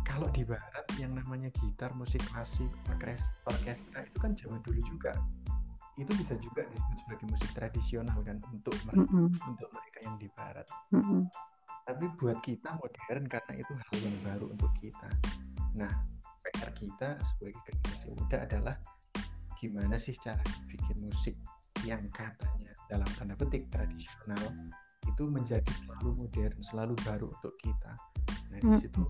kalau 0.06 0.30
di 0.32 0.46
barat 0.46 0.86
yang 1.02 1.18
namanya 1.18 1.50
gitar 1.60 1.92
musik 1.98 2.22
klasik 2.32 2.70
orkestra 3.44 4.00
itu 4.06 4.18
kan 4.22 4.32
zaman 4.38 4.62
dulu 4.64 4.80
juga 4.86 5.18
itu 5.96 6.12
bisa 6.20 6.36
juga 6.38 6.68
disebut 6.68 6.98
sebagai 7.08 7.26
musik 7.32 7.52
tradisional 7.56 8.20
kan 8.28 8.38
untuk 8.52 8.76
mereka, 8.84 9.08
mm 9.08 9.32
-hmm. 9.32 9.50
untuk 9.52 9.70
mereka 9.72 9.98
yang 10.04 10.16
di 10.20 10.28
barat 10.36 10.68
mm 10.92 11.02
-hmm. 11.02 11.22
tapi 11.88 12.06
buat 12.20 12.38
kita 12.44 12.70
modern 12.78 13.26
karena 13.28 13.54
itu 13.60 13.74
hal 13.74 13.98
yang 14.00 14.18
baru 14.24 14.46
untuk 14.52 14.72
kita 14.80 15.10
nah 15.76 15.92
PR 16.46 16.72
kita 16.78 17.10
sebagai 17.34 17.60
generasi 17.66 18.08
muda 18.14 18.38
adalah 18.46 18.76
gimana 19.58 19.98
sih 19.98 20.14
cara 20.14 20.44
bikin 20.70 21.02
musik 21.02 21.36
yang 21.84 22.06
katanya 22.14 22.72
dalam 22.86 23.08
tanda 23.18 23.34
petik 23.34 23.66
tradisional 23.74 24.46
itu 25.06 25.24
menjadi 25.30 25.70
selalu 25.86 26.10
modern, 26.26 26.58
selalu 26.66 26.94
baru 27.06 27.26
untuk 27.30 27.54
kita. 27.62 27.94
Nah 28.52 28.60
di 28.62 28.74
situ 28.78 29.02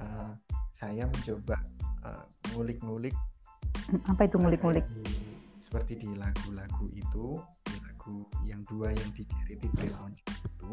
uh, 0.00 0.32
saya 0.72 1.04
mencoba 1.06 1.56
uh, 2.04 2.24
ngulik-ngulik. 2.52 3.14
Apa 4.08 4.26
itu 4.26 4.36
ngulik-ngulik? 4.40 4.84
Seperti 5.60 6.00
di 6.02 6.10
lagu-lagu 6.16 6.86
itu, 6.96 7.38
di 7.68 7.76
lagu 7.84 8.24
yang 8.42 8.64
dua 8.66 8.90
yang 8.90 9.10
di 9.12 9.22
Charity 9.28 9.68
itu, 9.70 10.70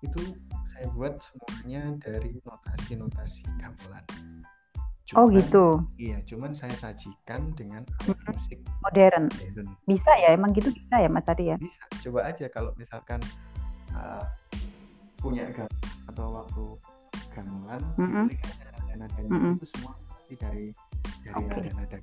itu 0.00 0.22
saya 0.70 0.86
buat 0.96 1.18
semuanya 1.20 1.96
dari 2.00 2.40
notasi-notasi 2.44 3.44
gamelan. 3.58 4.04
Oh, 5.18 5.26
cuman, 5.26 5.26
oh 5.26 5.26
gitu. 5.34 5.66
Iya, 5.98 6.18
cuman 6.22 6.54
saya 6.54 6.72
sajikan 6.78 7.50
dengan 7.58 7.82
alat 8.06 8.22
musik 8.30 8.62
modern. 8.86 9.26
modern. 9.26 9.66
Bisa 9.82 10.12
ya, 10.14 10.30
emang 10.38 10.54
gitu 10.54 10.70
bisa 10.70 11.02
ya 11.02 11.10
Mas 11.10 11.26
Adi 11.26 11.50
ya? 11.50 11.56
Bisa. 11.58 11.82
Coba 12.06 12.30
aja 12.30 12.46
kalau 12.46 12.70
misalkan 12.78 13.18
uh, 13.90 14.22
punya 15.18 15.50
gamelan 15.50 15.74
atau 16.06 16.26
waktu 16.30 16.64
gamelan, 17.34 17.82
mm 17.96 18.08
-hmm. 18.08 18.26
nada-nadanya 18.30 19.30
mm 19.30 19.40
-hmm. 19.40 19.54
itu 19.56 19.66
semua 19.70 19.92
dari 20.30 20.64
dari 21.24 21.34
okay. 21.34 21.60
nada-nada. 21.70 21.98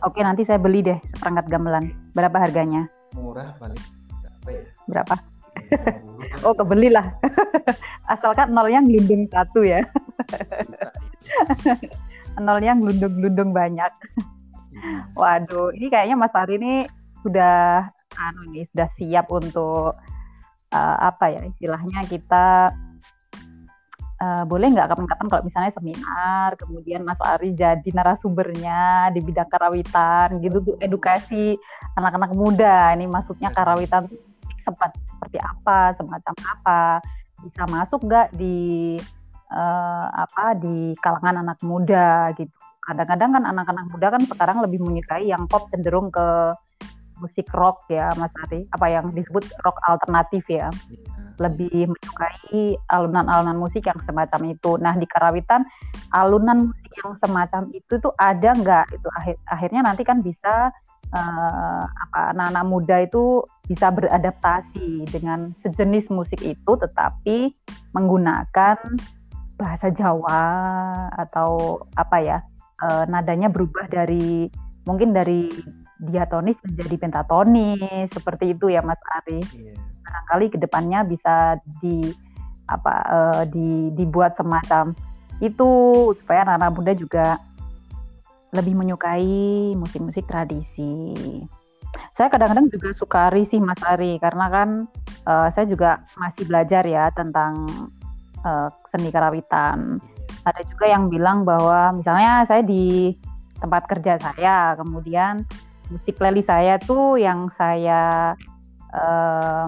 Oke, 0.00 0.24
nanti 0.24 0.42
saya 0.48 0.56
beli 0.56 0.80
deh 0.80 0.96
seperangkat 1.04 1.52
gamelan. 1.52 1.92
Berapa 2.16 2.40
harganya? 2.40 2.88
Murah 3.12 3.52
paling 3.60 3.80
berapa 4.20 4.48
ya? 4.48 4.64
Berapa? 4.88 5.14
oh 6.46 6.54
kebeli 6.56 6.90
lah 6.90 7.14
asalkan 8.12 8.50
nolnya 8.50 8.82
ngelindung 8.82 9.28
satu 9.30 9.62
ya 9.62 9.86
nolnya 12.46 12.72
ngelundung-gelundung 12.78 13.50
banyak. 13.52 13.92
Hmm. 14.70 15.02
Waduh, 15.18 15.74
ini 15.76 15.92
kayaknya 15.92 16.16
Mas 16.16 16.32
Ari 16.32 16.56
ini 16.56 16.74
sudah 17.20 17.84
anu 18.16 18.48
nih 18.54 18.64
sudah 18.72 18.88
siap 18.96 19.26
untuk 19.28 19.92
uh, 20.72 20.96
apa 20.98 21.30
ya 21.30 21.42
istilahnya 21.44 22.00
kita 22.08 22.72
uh, 24.20 24.44
boleh 24.44 24.68
nggak 24.70 24.88
kapan-kapan 24.92 25.26
kalau 25.26 25.42
misalnya 25.42 25.72
seminar 25.74 26.54
kemudian 26.60 27.02
Mas 27.02 27.18
Ari 27.24 27.56
jadi 27.56 27.88
narasumbernya 27.90 29.10
di 29.16 29.20
bidang 29.24 29.48
karawitan 29.48 30.38
gitu 30.44 30.60
tuh 30.62 30.76
edukasi 30.78 31.56
anak-anak 31.96 32.36
muda 32.36 32.92
ini 32.94 33.08
maksudnya 33.08 33.50
karawitan 33.50 34.06
sempat 34.62 34.92
seperti 35.00 35.40
apa 35.40 35.96
semacam 35.96 36.34
apa 36.46 36.82
bisa 37.40 37.62
masuk 37.66 38.00
nggak 38.04 38.28
di 38.36 39.00
uh, 39.50 40.06
apa 40.12 40.56
di 40.56 40.94
kalangan 41.00 41.42
anak 41.42 41.58
muda 41.64 42.30
gitu. 42.36 42.52
Kadang-kadang 42.80 43.30
kan 43.36 43.44
anak-anak 43.44 43.86
muda 43.92 44.06
kan 44.08 44.22
sekarang 44.24 44.58
lebih 44.64 44.80
menyukai 44.82 45.28
yang 45.28 45.44
pop 45.46 45.68
cenderung 45.68 46.08
ke 46.08 46.56
musik 47.20 47.52
rock 47.52 47.84
ya 47.92 48.08
Mas 48.16 48.32
Ari, 48.48 48.64
apa 48.72 48.86
yang 48.88 49.12
disebut 49.12 49.44
rock 49.60 49.76
alternatif 49.84 50.42
ya. 50.48 50.72
Lebih 51.40 51.88
menyukai 51.88 52.76
alunan-alunan 52.92 53.56
musik 53.56 53.88
yang 53.88 53.96
semacam 54.04 54.52
itu. 54.52 54.76
Nah 54.76 54.92
di 54.94 55.08
Karawitan 55.08 55.64
alunan 56.12 56.68
musik 56.68 56.92
yang 57.00 57.16
semacam 57.16 57.72
itu 57.72 57.96
tuh 57.96 58.12
ada 58.20 58.52
nggak? 58.52 58.86
Itu 58.92 59.08
akhir, 59.16 59.36
akhirnya 59.48 59.80
nanti 59.88 60.04
kan 60.04 60.20
bisa 60.20 60.68
uh, 61.16 61.84
apa 61.88 62.36
anak-anak 62.36 62.64
muda 62.68 62.96
itu 63.00 63.40
bisa 63.64 63.88
beradaptasi 63.88 65.08
dengan 65.08 65.54
sejenis 65.62 66.12
musik 66.12 66.42
itu, 66.42 66.72
tetapi 66.76 67.54
menggunakan 67.96 68.76
bahasa 69.60 69.92
Jawa 69.92 70.44
atau 71.12 71.82
apa 71.94 72.16
ya 72.24 72.38
uh, 72.80 73.04
nadanya 73.06 73.52
berubah 73.52 73.86
dari 73.92 74.48
mungkin 74.88 75.12
dari 75.12 75.52
diatonis 76.00 76.56
menjadi 76.64 76.96
pentatonis 76.96 78.08
seperti 78.08 78.56
itu 78.56 78.72
ya 78.72 78.80
Mas 78.80 79.00
Ari. 79.20 79.40
Yeah. 79.52 79.76
Barangkali 80.00 80.46
ke 80.50 80.58
depannya 80.58 81.04
bisa 81.04 81.60
di 81.84 82.08
apa 82.70 82.94
uh, 83.10 83.42
di 83.50 83.90
dibuat 83.92 84.38
semacam 84.38 84.94
itu 85.42 85.70
supaya 86.20 86.46
anak-anak 86.46 86.72
muda 86.72 86.92
juga 86.94 87.26
lebih 88.50 88.74
menyukai 88.74 89.74
musik-musik 89.78 90.26
tradisi. 90.26 91.14
Saya 92.14 92.30
kadang-kadang 92.30 92.70
juga 92.70 92.90
suka 92.94 93.30
risih 93.30 93.62
Mas 93.62 93.78
Ari 93.82 94.18
karena 94.22 94.46
kan 94.50 94.68
uh, 95.26 95.48
saya 95.50 95.66
juga 95.66 96.02
masih 96.18 96.46
belajar 96.46 96.82
ya 96.86 97.10
tentang 97.14 97.66
uh, 98.46 98.68
seni 98.90 99.10
karawitan. 99.12 99.98
ada 100.40 100.64
juga 100.64 100.88
yang 100.88 101.12
bilang 101.12 101.44
bahwa 101.44 101.92
misalnya 101.92 102.48
saya 102.48 102.64
di 102.64 103.12
tempat 103.60 103.84
kerja 103.84 104.16
saya, 104.16 104.72
kemudian 104.72 105.44
musik 105.90 106.16
playlist 106.16 106.48
saya 106.48 106.78
tuh 106.78 107.18
yang 107.18 107.50
saya 107.58 108.32
uh, 108.94 109.66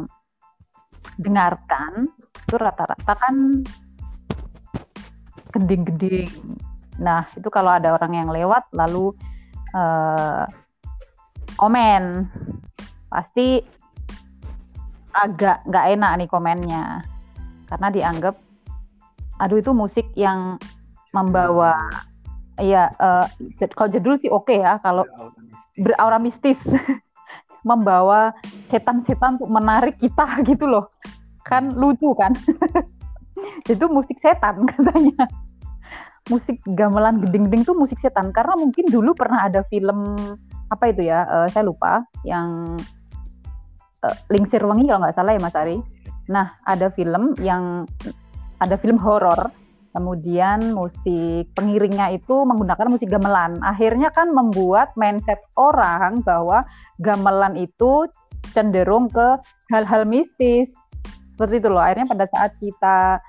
dengarkan 1.18 2.06
itu 2.48 2.56
rata-rata 2.56 3.12
kan 3.18 3.66
gending-gending. 5.52 6.30
Nah 7.02 7.26
itu 7.36 7.48
kalau 7.52 7.76
ada 7.76 7.92
orang 7.92 8.12
yang 8.16 8.28
lewat 8.32 8.70
lalu 8.72 9.12
uh, 9.76 10.48
komen. 11.60 12.30
Pasti 13.12 13.60
agak 15.12 15.66
nggak 15.68 15.86
enak 15.98 16.12
nih 16.22 16.28
komennya. 16.30 16.84
Karena 17.68 17.88
dianggap 17.92 18.36
aduh 19.40 19.58
itu 19.58 19.72
musik 19.74 20.06
yang 20.14 20.54
membawa 21.10 21.90
iya 22.60 22.94
uh, 23.00 23.26
kalau 23.74 23.90
jadul 23.90 24.14
sih 24.20 24.30
oke 24.30 24.48
okay 24.48 24.62
ya 24.62 24.78
kalau 24.78 25.02
beraura 25.78 26.18
mistis. 26.18 26.58
Membawa 27.68 28.34
setan-setan 28.74 29.38
untuk 29.38 29.50
menarik 29.54 29.94
kita 30.02 30.26
gitu 30.50 30.66
loh. 30.66 30.90
Kan 31.46 31.74
lucu 31.74 32.10
kan? 32.14 32.34
Itu 33.72 33.86
musik 33.90 34.18
setan 34.18 34.66
katanya. 34.66 35.26
Musik 36.30 36.62
gamelan 36.78 37.22
geding-geding 37.22 37.66
tuh 37.66 37.74
musik 37.74 37.98
setan. 37.98 38.30
Karena 38.30 38.54
mungkin 38.58 38.86
dulu 38.90 39.14
pernah 39.14 39.46
ada 39.46 39.66
film 39.66 40.14
apa 40.72 40.88
itu 40.88 41.04
ya 41.04 41.28
uh, 41.28 41.46
saya 41.52 41.68
lupa 41.68 42.00
yang 42.24 42.80
uh, 44.00 44.16
Lingsir 44.32 44.64
Wangi 44.64 44.88
kalau 44.88 45.04
nggak 45.04 45.16
salah 45.18 45.32
ya 45.36 45.40
Mas 45.42 45.56
Ari. 45.58 45.76
Nah 46.32 46.56
ada 46.64 46.88
film 46.94 47.36
yang 47.42 47.84
ada 48.62 48.78
film 48.78 48.96
horor 48.96 49.50
kemudian 49.92 50.72
musik 50.72 51.52
pengiringnya 51.52 52.16
itu 52.16 52.42
menggunakan 52.42 52.88
musik 52.88 53.12
gamelan. 53.12 53.60
Akhirnya 53.60 54.08
kan 54.10 54.32
membuat 54.32 54.96
mindset 54.96 55.38
orang 55.54 56.24
bahwa 56.24 56.64
gamelan 56.98 57.54
itu 57.60 58.08
cenderung 58.56 59.12
ke 59.12 59.38
hal-hal 59.70 60.08
mistis. 60.08 60.72
Seperti 61.36 61.60
itu 61.60 61.68
loh. 61.68 61.80
Akhirnya 61.80 62.08
pada 62.08 62.26
saat 62.28 62.52
kita 62.58 63.20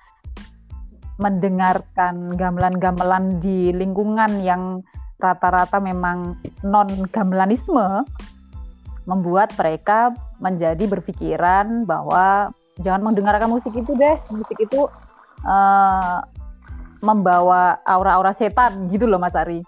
mendengarkan 1.22 2.34
gamelan-gamelan 2.34 3.38
di 3.38 3.70
lingkungan 3.70 4.42
yang 4.42 4.82
rata-rata 5.22 5.78
memang 5.78 6.36
non 6.66 6.90
gamelanisme 7.14 8.04
membuat 9.08 9.54
mereka 9.56 10.12
menjadi 10.40 10.84
berpikiran 10.90 11.88
bahwa 11.88 12.52
jangan 12.82 13.14
mendengarkan 13.14 13.52
musik 13.52 13.72
itu 13.76 13.94
deh 13.94 14.18
musik 14.34 14.58
itu 14.58 14.90
uh, 15.46 16.20
membawa 17.04 17.84
aura-aura 17.84 18.32
setan 18.32 18.88
gitu 18.88 19.04
loh 19.04 19.20
Mas 19.20 19.36
Ari. 19.36 19.60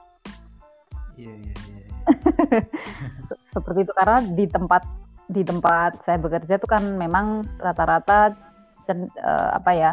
Iya 1.20 1.34
iya 1.36 1.54
iya. 1.54 1.84
Seperti 3.54 3.84
itu 3.84 3.92
karena 3.92 4.24
di 4.24 4.46
tempat 4.48 4.84
di 5.28 5.42
tempat 5.44 6.00
saya 6.08 6.16
bekerja 6.22 6.56
itu 6.56 6.68
kan 6.70 6.96
memang 6.96 7.44
rata-rata 7.60 8.32
uh, 9.20 9.50
apa 9.58 9.72
ya 9.76 9.92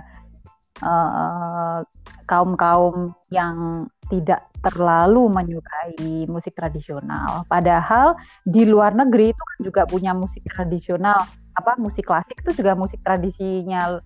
uh, 0.85 1.83
kaum 2.31 2.55
kaum 2.55 3.11
yang 3.33 3.87
tidak 4.07 4.45
terlalu 4.63 5.27
menyukai 5.27 6.29
musik 6.31 6.55
tradisional. 6.55 7.43
Padahal 7.51 8.15
di 8.47 8.63
luar 8.69 8.95
negeri 8.95 9.35
itu 9.35 9.43
kan 9.43 9.59
juga 9.65 9.83
punya 9.89 10.13
musik 10.15 10.45
tradisional. 10.47 11.27
Apa 11.59 11.75
musik 11.81 12.07
klasik 12.07 12.39
itu 12.39 12.63
juga 12.63 12.79
musik 12.79 13.01
tradisinya 13.03 13.99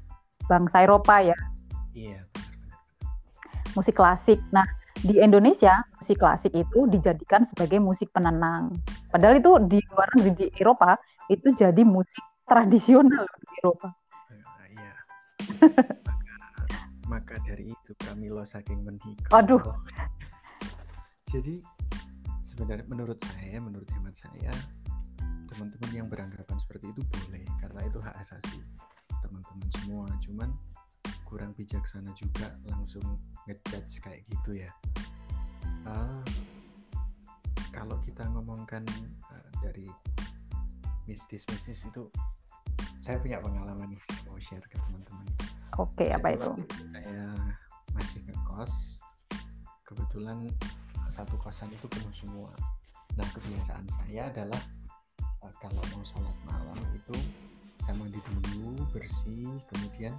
bangsa 0.46 0.86
Eropa 0.86 1.20
ya. 1.20 1.36
Iya. 1.92 2.22
Musik 3.76 3.94
klasik. 4.00 4.40
Nah, 4.50 4.64
di 5.04 5.20
Indonesia 5.20 5.84
musik 6.00 6.16
klasik 6.16 6.56
itu 6.56 6.88
dijadikan 6.88 7.44
sebagai 7.44 7.76
musik 7.78 8.08
penenang. 8.10 8.72
Padahal 9.12 9.36
itu 9.36 9.52
di 9.68 9.78
luar 9.92 10.08
negeri 10.16 10.32
di 10.32 10.46
Eropa 10.56 10.96
itu 11.28 11.52
jadi 11.52 11.82
musik 11.84 12.24
tradisional 12.48 13.28
di 13.36 13.46
Eropa. 13.60 13.88
Iya. 14.72 14.92
maka, 16.08 16.34
maka 17.06 17.34
dari 17.44 17.70
itu 17.70 17.92
kami 18.00 18.32
lo 18.32 18.42
saking 18.42 18.80
menikah. 18.82 19.30
Aduh, 19.36 19.60
jadi 21.28 21.60
sebenarnya 22.40 22.86
menurut 22.88 23.18
saya 23.20 23.58
menurut 23.58 23.88
hemat 23.92 24.14
saya 24.16 24.54
teman-teman 25.50 25.90
yang 25.92 26.08
beranggapan 26.08 26.56
seperti 26.62 26.94
itu 26.94 27.02
boleh 27.02 27.44
karena 27.58 27.80
itu 27.84 27.98
hak 27.98 28.14
asasi 28.22 28.62
teman-teman 29.20 29.68
semua 29.82 30.06
cuman 30.22 30.50
kurang 31.26 31.52
bijaksana 31.58 32.14
juga 32.14 32.54
langsung 32.70 33.02
ngejudge 33.50 33.98
kayak 33.98 34.22
gitu 34.30 34.62
ya. 34.62 34.70
Uh, 35.82 36.22
kalau 37.74 37.98
kita 38.00 38.22
ngomongkan 38.30 38.86
uh, 39.28 39.50
dari 39.60 39.90
mistis-mistis 41.10 41.86
itu 41.86 42.06
saya 43.02 43.18
punya 43.22 43.38
pengalaman 43.38 43.90
nih 43.90 44.02
saya 44.06 44.30
mau 44.30 44.38
share 44.38 44.66
ke 44.66 44.78
teman-teman. 44.78 45.26
Oke 45.76 46.06
okay, 46.06 46.08
apa 46.14 46.34
itu? 46.34 46.50
saya 46.94 47.26
masih 47.92 48.20
ngekos 48.26 49.02
kebetulan 49.86 50.46
satu 51.10 51.38
kosan 51.38 51.70
itu 51.70 51.86
penuh 51.90 52.14
semua. 52.14 52.50
Nah 53.14 53.26
kebiasaan 53.34 53.86
saya 53.88 54.30
adalah 54.30 54.62
uh, 55.42 55.54
kalau 55.62 55.82
mau 55.94 56.02
sholat 56.02 56.36
malam 56.46 56.78
itu 56.94 57.14
saya 57.82 57.94
mandi 57.96 58.18
dulu 58.26 58.82
bersih 58.90 59.46
kemudian 59.70 60.18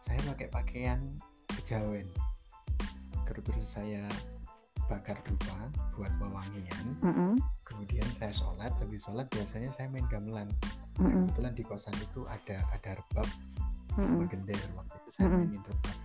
saya 0.00 0.20
pakai 0.24 0.48
pakaian 0.48 1.00
kejawen 1.60 2.08
terus 3.50 3.76
saya 3.76 4.04
bakar 4.90 5.16
dupa 5.22 5.70
buat 5.94 6.10
wewangian 6.18 6.86
mm 6.98 7.12
-hmm. 7.14 7.32
kemudian 7.62 8.06
saya 8.10 8.34
sholat. 8.34 8.74
Habis 8.82 9.06
sholat 9.06 9.30
biasanya 9.30 9.70
saya 9.70 9.86
main 9.86 10.06
gamelan. 10.10 10.50
Mm 10.98 11.06
-hmm. 11.06 11.10
kebetulan 11.30 11.52
di 11.54 11.62
kosan 11.62 11.96
itu 12.02 12.26
ada 12.26 12.58
ada 12.74 12.98
rebab. 12.98 13.26
Mm 13.26 13.94
-hmm. 13.94 14.04
sama 14.06 14.24
gender 14.26 14.58
waktu 14.74 14.94
itu 14.98 15.10
saya 15.14 15.26
mainin 15.30 15.62
rebab. 15.62 15.96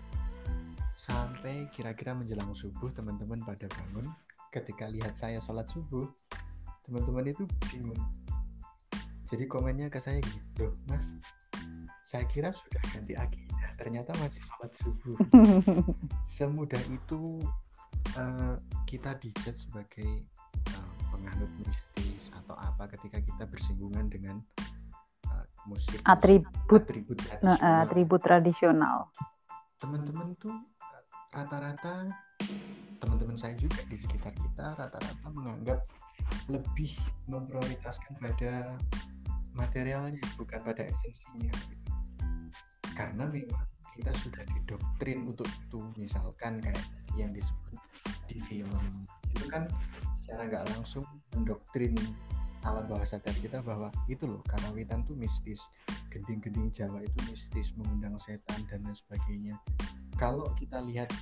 Sampai 0.96 1.56
kira-kira 1.74 2.14
menjelang 2.14 2.54
subuh 2.54 2.94
teman-teman 2.94 3.42
pada 3.42 3.66
bangun. 3.74 4.14
Ketika 4.54 4.88
lihat 4.88 5.18
saya 5.18 5.42
sholat 5.42 5.66
subuh 5.68 6.06
teman-teman 6.86 7.26
itu 7.26 7.44
bingung. 7.74 8.00
Jadi 9.26 9.50
komennya 9.50 9.90
ke 9.90 9.98
saya 9.98 10.22
gitu 10.22 10.70
mas 10.86 11.18
saya 12.06 12.22
kira 12.30 12.54
sudah 12.54 12.78
ganti 12.94 13.18
akidah 13.18 13.45
ternyata 13.76 14.12
masih 14.20 14.42
sholat 14.44 14.72
subuh 14.76 15.18
semudah 16.36 16.82
itu 16.92 17.40
uh, 18.16 18.56
kita 18.88 19.16
dijudge 19.20 19.68
sebagai 19.68 20.12
uh, 20.72 20.94
penganut 21.12 21.52
mistis 21.64 22.32
atau 22.44 22.56
apa 22.56 22.90
ketika 22.98 23.20
kita 23.22 23.44
bersinggungan 23.48 24.08
dengan 24.08 24.38
uh, 25.30 25.46
musik 25.68 26.00
atribut 26.08 26.84
atribut 26.84 27.20
tradisional, 27.20 27.82
atribut 27.84 28.22
tradisional. 28.24 28.98
teman-teman 29.76 30.32
tuh 30.40 30.56
rata-rata 31.36 32.08
teman-teman 33.04 33.36
saya 33.36 33.54
juga 33.60 33.84
di 33.92 34.00
sekitar 34.00 34.32
kita 34.32 34.76
rata-rata 34.80 35.28
menganggap 35.36 35.84
lebih 36.48 36.96
memprioritaskan 37.28 38.16
pada 38.18 38.80
materialnya 39.56 40.24
bukan 40.40 40.60
pada 40.64 40.84
esensinya 40.84 41.52
gitu. 41.52 41.95
Karena 42.96 43.28
memang 43.28 43.64
kita 43.96 44.12
sudah 44.16 44.44
didoktrin 44.56 45.28
untuk 45.28 45.48
itu. 45.48 45.80
Misalkan 46.00 46.60
kayak 46.64 46.84
yang 47.16 47.32
disebut 47.32 47.80
di 48.28 48.40
film 48.44 49.06
itu 49.32 49.46
kan 49.52 49.68
secara 50.16 50.48
nggak 50.48 50.66
langsung 50.74 51.06
mendoktrin 51.36 51.96
alam 52.66 52.90
bawah 52.90 53.06
sadar 53.06 53.36
kita 53.38 53.62
bahwa 53.62 53.94
itu 54.10 54.26
loh 54.26 54.42
karawitan 54.50 55.06
tuh 55.06 55.14
mistis 55.14 55.70
gending-gending 56.10 56.74
Jawa 56.74 56.98
itu 56.98 57.14
mistis 57.30 57.78
mengundang 57.78 58.18
setan 58.18 58.66
dan 58.66 58.82
lain 58.82 58.98
sebagainya. 58.98 59.56
Kalau 60.18 60.50
kita 60.58 60.82
lihat 60.82 61.14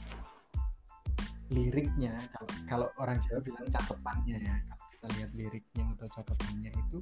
liriknya 1.52 2.16
kalau, 2.32 2.50
kalau 2.66 2.88
orang 2.96 3.20
Jawa 3.20 3.44
bilang 3.44 3.68
cakepannya 3.68 4.38
ya 4.40 4.56
kalau 4.72 4.86
kita 4.96 5.08
lihat 5.20 5.32
liriknya 5.36 5.86
atau 6.00 6.08
cakepannya 6.08 6.72
itu 6.72 6.98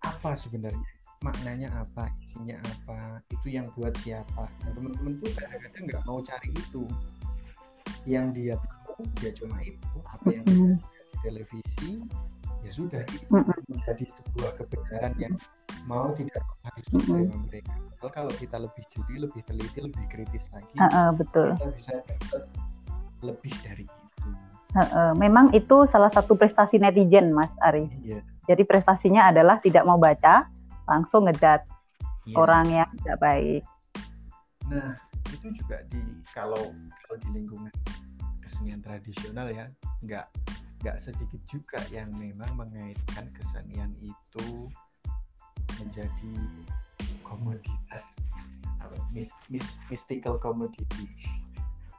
apa 0.00 0.32
sebenarnya 0.32 0.95
maknanya 1.24 1.72
apa 1.72 2.12
isinya 2.20 2.56
apa 2.60 3.20
itu 3.32 3.46
yang 3.56 3.66
buat 3.72 3.96
siapa. 4.00 4.44
Nah, 4.46 4.70
teman-teman 4.76 5.16
tuh 5.20 5.30
kadang-kadang 5.36 5.82
nggak 5.88 6.02
mau 6.04 6.18
cari 6.20 6.50
itu. 6.52 6.84
Yang 8.06 8.26
dia 8.34 8.54
tahu 8.60 9.02
dia 9.20 9.30
cuma 9.34 9.58
itu. 9.64 9.96
Apa 10.06 10.28
yang 10.30 10.44
bisa 10.44 10.66
di 10.76 11.16
televisi 11.24 11.90
ya 12.64 12.70
sudah 12.74 13.02
itu 13.06 13.30
menjadi 13.70 14.04
sebuah 14.10 14.50
kebenaran 14.58 15.14
yang 15.22 15.34
mau 15.86 16.10
tidak 16.18 16.42
harus 16.66 16.86
menerima 16.90 17.36
mereka. 17.46 17.74
Kalau 18.06 18.30
kita 18.34 18.58
lebih 18.62 18.84
jeli 18.86 19.22
lebih 19.22 19.42
teliti 19.42 19.82
lebih 19.82 20.04
kritis 20.06 20.46
lagi 20.54 20.78
uh, 20.78 20.86
uh, 20.86 21.08
betul. 21.10 21.58
kita 21.58 21.70
bisa 21.74 21.92
dapat 22.06 22.42
lebih 23.22 23.54
dari 23.66 23.82
itu. 23.82 24.30
Memang 25.16 25.50
itu 25.56 25.88
salah 25.88 26.12
satu 26.12 26.36
prestasi 26.36 26.76
netizen, 26.78 27.32
Mas 27.32 27.50
Ari. 27.64 27.88
Iya. 28.04 28.20
Jadi 28.46 28.62
prestasinya 28.62 29.32
adalah 29.32 29.58
tidak 29.58 29.82
mau 29.82 29.98
baca, 29.98 30.46
langsung 30.86 31.26
ngejat 31.26 31.66
iya. 32.26 32.36
orang 32.38 32.66
yang 32.70 32.90
tidak 33.02 33.18
baik. 33.22 33.62
Nah, 34.66 34.94
itu 35.30 35.46
juga 35.62 35.82
di 35.90 36.02
kalau 36.34 36.74
kalau 37.06 37.16
di 37.22 37.28
lingkungan 37.34 37.74
kesenian 38.42 38.80
tradisional 38.82 39.50
ya 39.50 39.66
nggak 40.06 40.26
nggak 40.86 40.96
sedikit 41.02 41.42
juga 41.50 41.82
yang 41.90 42.14
memang 42.14 42.54
mengaitkan 42.54 43.26
kesenian 43.34 43.90
itu 43.98 44.70
menjadi 45.82 46.34
komoditas 47.26 48.06
apa 48.78 48.94
mis, 49.10 49.34
mis, 49.50 49.82
mystical 49.90 50.38
commodity 50.38 51.10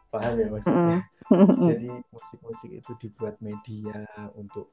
paham 0.07 0.39
ya 0.39 0.47
maksudnya 0.47 0.99
jadi 1.67 1.91
musik-musik 2.15 2.71
itu 2.79 2.91
dibuat 2.95 3.35
media 3.43 4.07
untuk 4.39 4.71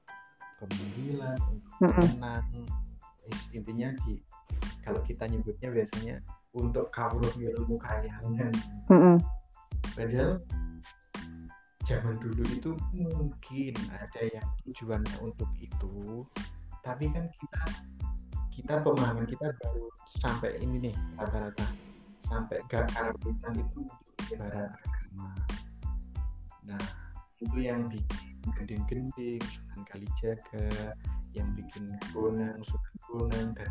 pemanggilan 0.62 1.38
untuk 1.50 1.90
menang 1.98 2.46
intinya 3.56 3.92
di 4.04 4.20
kalau 4.84 5.00
kita 5.00 5.24
nyebutnya 5.24 5.72
biasanya 5.72 6.16
untuk 6.54 6.92
kawruh 6.92 7.32
ilmu 7.36 7.76
kayangan. 7.80 8.52
Padahal 9.94 10.40
zaman 11.84 12.16
dulu 12.20 12.42
itu 12.48 12.72
mungkin 12.96 13.74
ada 13.92 14.22
yang 14.24 14.48
tujuannya 14.64 15.16
untuk 15.20 15.48
itu 15.60 16.24
tapi 16.84 17.08
kan 17.08 17.24
kita 17.32 17.62
kita 18.52 18.74
pemahaman 18.84 19.24
kita 19.24 19.50
baru 19.56 19.88
sampai 20.04 20.60
ini 20.60 20.92
nih 20.92 20.94
rata-rata. 21.16 21.64
Sampai 22.20 22.60
gak 22.68 22.92
karawitan 22.92 23.52
itu 23.56 23.80
ibarat 24.32 24.72
agama. 24.72 25.32
Nah 26.68 26.84
itu 27.40 27.56
yang 27.60 27.88
bikin 27.88 28.36
gending-gending 28.56 29.40
Sunan 29.48 29.82
Kalijaga 29.88 30.92
yang 31.32 31.48
bikin 31.56 31.88
bonang 32.12 32.60
Sunan 33.14 33.54
dan 33.54 33.70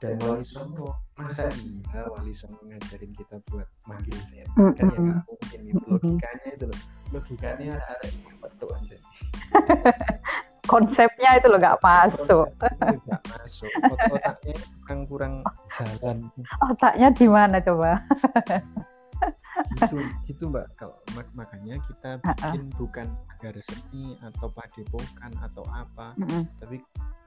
dan 0.00 0.16
Wali 0.24 0.40
Songo. 0.40 0.96
Masa 1.20 1.44
iya 1.60 2.08
Wali 2.08 2.32
Songo 2.32 2.64
ngajarin 2.64 3.12
kita 3.12 3.36
buat 3.52 3.68
manggil 3.84 4.16
setan 4.24 4.48
mm 4.56 4.64
-hmm. 4.64 4.72
kan 4.80 4.88
ya 4.88 4.98
nggak 5.04 5.20
mungkin 5.28 5.60
itu 5.68 5.84
logikanya 5.92 6.48
itu 6.56 6.64
loh. 6.64 6.80
Logikanya 7.12 7.72
ada 7.76 8.08
ada 8.08 8.48
tuh 8.56 8.72
aja. 8.72 8.96
Konsepnya 10.72 11.36
itu 11.36 11.46
loh 11.52 11.60
nggak 11.60 11.80
masuk. 11.84 12.48
Nggak 12.80 13.22
masuk. 13.28 13.72
Otaknya 14.08 14.56
kurang 14.88 15.00
kurang 15.04 15.34
jalan. 15.76 16.18
Otaknya 16.64 17.08
di 17.12 17.26
mana 17.28 17.56
coba? 17.60 18.00
Gitu 19.84 20.00
gitu 20.32 20.42
mbak. 20.48 20.64
Kalau 20.80 20.96
mak 21.12 21.28
makanya 21.36 21.76
kita 21.84 22.16
bikin 22.24 22.40
uh 22.40 22.72
-uh. 22.72 22.76
bukan 22.80 23.06
agar 23.36 23.54
seni 23.60 24.16
atau 24.24 24.48
padepokan 24.48 25.32
atau 25.44 25.62
apa 25.68 26.16
uh 26.16 26.24
-uh. 26.24 26.42
tapi 26.56 26.80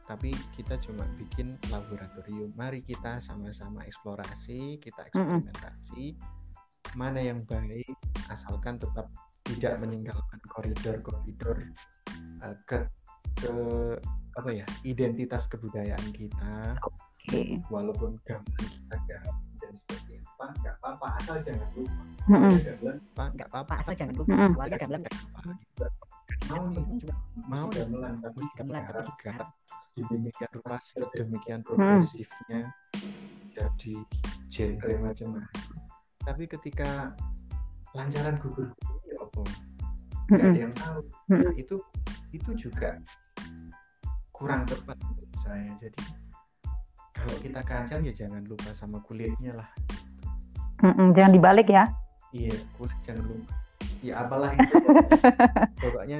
tapi 0.06 0.30
kita 0.54 0.78
cuma 0.78 1.04
bikin 1.18 1.58
laboratorium. 1.74 2.54
Mari 2.54 2.86
kita 2.86 3.18
sama-sama 3.18 3.82
eksplorasi 3.86 4.78
kita 4.78 5.10
eksperimentasi. 5.10 6.14
Mm 6.14 6.18
-hmm. 6.22 6.44
mana 6.96 7.20
yang 7.20 7.42
baik 7.44 7.98
asalkan 8.30 8.78
tetap 8.78 9.10
tidak 9.46 9.82
meninggalkan 9.82 10.40
koridor-koridor 10.48 11.58
uh, 12.46 12.56
ke 12.70 12.86
ke 13.36 13.54
apa 14.38 14.50
ya 14.54 14.66
identitas 14.86 15.50
kebudayaan 15.50 16.08
kita. 16.14 16.78
Okay. 17.26 17.58
walaupun 17.74 18.22
gamelan 18.22 18.66
kita 18.70 18.96
gamelan 19.10 19.42
dan 19.58 19.74
nggak 20.62 20.76
apa-apa 20.78 21.08
asal 21.18 21.38
jangan 21.42 21.70
lupa. 21.74 22.02
Mm 22.30 22.38
-hmm. 22.38 22.54
gamelan 22.62 22.98
nggak 23.34 23.50
apa-apa. 23.50 23.74
Asal 23.82 23.94
jangan 23.98 24.14
lupa. 24.14 24.30
Mm 24.30 24.38
-hmm. 24.38 24.54
awalnya 24.54 24.78
gamelan 24.78 25.02
nggak 25.02 25.16
apa-apa 25.18 25.54
mau 26.52 26.64
nih 26.70 26.86
mau 27.48 27.68
gamelan 27.72 28.22
tapi 28.22 28.42
juga 29.96 30.12
demikian 30.12 30.52
rupa 30.54 30.78
sedemikian 30.84 31.60
hmm. 31.64 31.68
progresifnya 31.68 32.70
hmm. 32.70 33.56
jadi 33.56 33.94
genre 34.52 34.94
macam-macam 35.02 35.86
tapi 36.26 36.50
ketika 36.50 37.14
lancaran 37.94 38.36
gugur 38.42 38.74
ya 39.06 39.22
apa? 39.22 39.42
Nggak 40.26 40.48
ada 40.50 40.60
yang 40.60 40.74
tahu. 40.74 41.02
Nah, 41.30 41.54
itu 41.54 41.76
itu 42.34 42.52
juga 42.58 42.98
kurang 44.34 44.66
tepat 44.66 44.98
menurut 45.06 45.32
saya. 45.40 45.70
Jadi 45.78 46.02
kalau 47.14 47.36
kita 47.40 47.62
kacang 47.62 48.02
ya 48.04 48.12
jangan 48.12 48.42
lupa 48.50 48.74
sama 48.74 49.00
kulitnya 49.06 49.54
lah. 49.54 49.70
Jangan 51.16 51.32
dibalik 51.32 51.70
ya. 51.70 51.86
Iya 52.36 52.58
kulit 52.76 52.98
jangan 53.06 53.32
lupa 53.32 53.65
ya 54.04 54.26
apalah 54.26 54.52
itu 54.56 54.76
pokoknya 55.84 56.20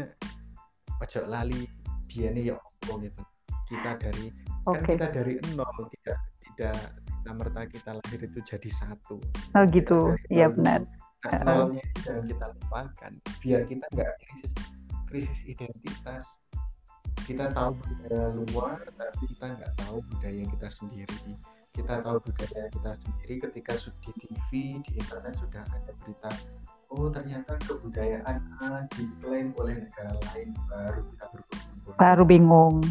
ojo 1.02 1.20
lali 1.28 1.68
biarnya 2.08 2.42
ya 2.54 2.56
apa 2.56 2.94
gitu. 3.04 3.22
Kita 3.66 3.92
dari 3.98 4.26
okay. 4.70 4.78
kan 4.78 4.84
kita 4.86 5.08
dari 5.12 5.34
nol 5.58 5.90
tidak 6.00 6.20
tidak 6.40 6.78
kita 7.04 7.32
merta 7.34 7.62
kita 7.66 7.92
lahir 7.98 8.20
itu 8.22 8.40
jadi 8.46 8.70
satu. 8.70 9.18
Oh 9.58 9.64
gitu. 9.74 10.14
Iya 10.30 10.54
benar. 10.54 10.86
Nah, 11.26 11.42
nolnya 11.44 11.84
jangan 12.06 12.24
kita 12.30 12.46
lupakan. 12.54 13.12
Biar 13.42 13.62
kita 13.66 13.86
nggak 13.92 14.12
krisis 14.22 14.54
krisis 15.10 15.40
identitas. 15.44 16.24
Kita 17.26 17.50
tahu 17.50 17.74
budaya 17.82 18.30
luar 18.38 18.78
tapi 18.94 19.24
kita 19.34 19.46
nggak 19.58 19.74
tahu 19.82 19.98
budaya 20.14 20.44
kita 20.46 20.70
sendiri. 20.70 21.34
Kita 21.74 22.00
tahu 22.06 22.18
budaya 22.22 22.70
kita 22.72 22.92
sendiri 23.02 23.34
ketika 23.50 23.74
di 23.76 24.12
TV 24.16 24.50
di 24.86 24.92
internet 24.96 25.34
sudah 25.36 25.66
ada 25.66 25.92
berita 26.06 26.30
oh 26.94 27.10
ternyata 27.10 27.58
kebudayaan 27.66 28.38
A 28.62 28.86
diklaim 28.94 29.54
oleh 29.58 29.82
negara 29.82 30.14
lain 30.34 30.54
baru 30.70 31.02
kita 31.14 31.26
berkumpul 31.34 31.76
baru 31.98 32.24
bingung. 32.26 32.82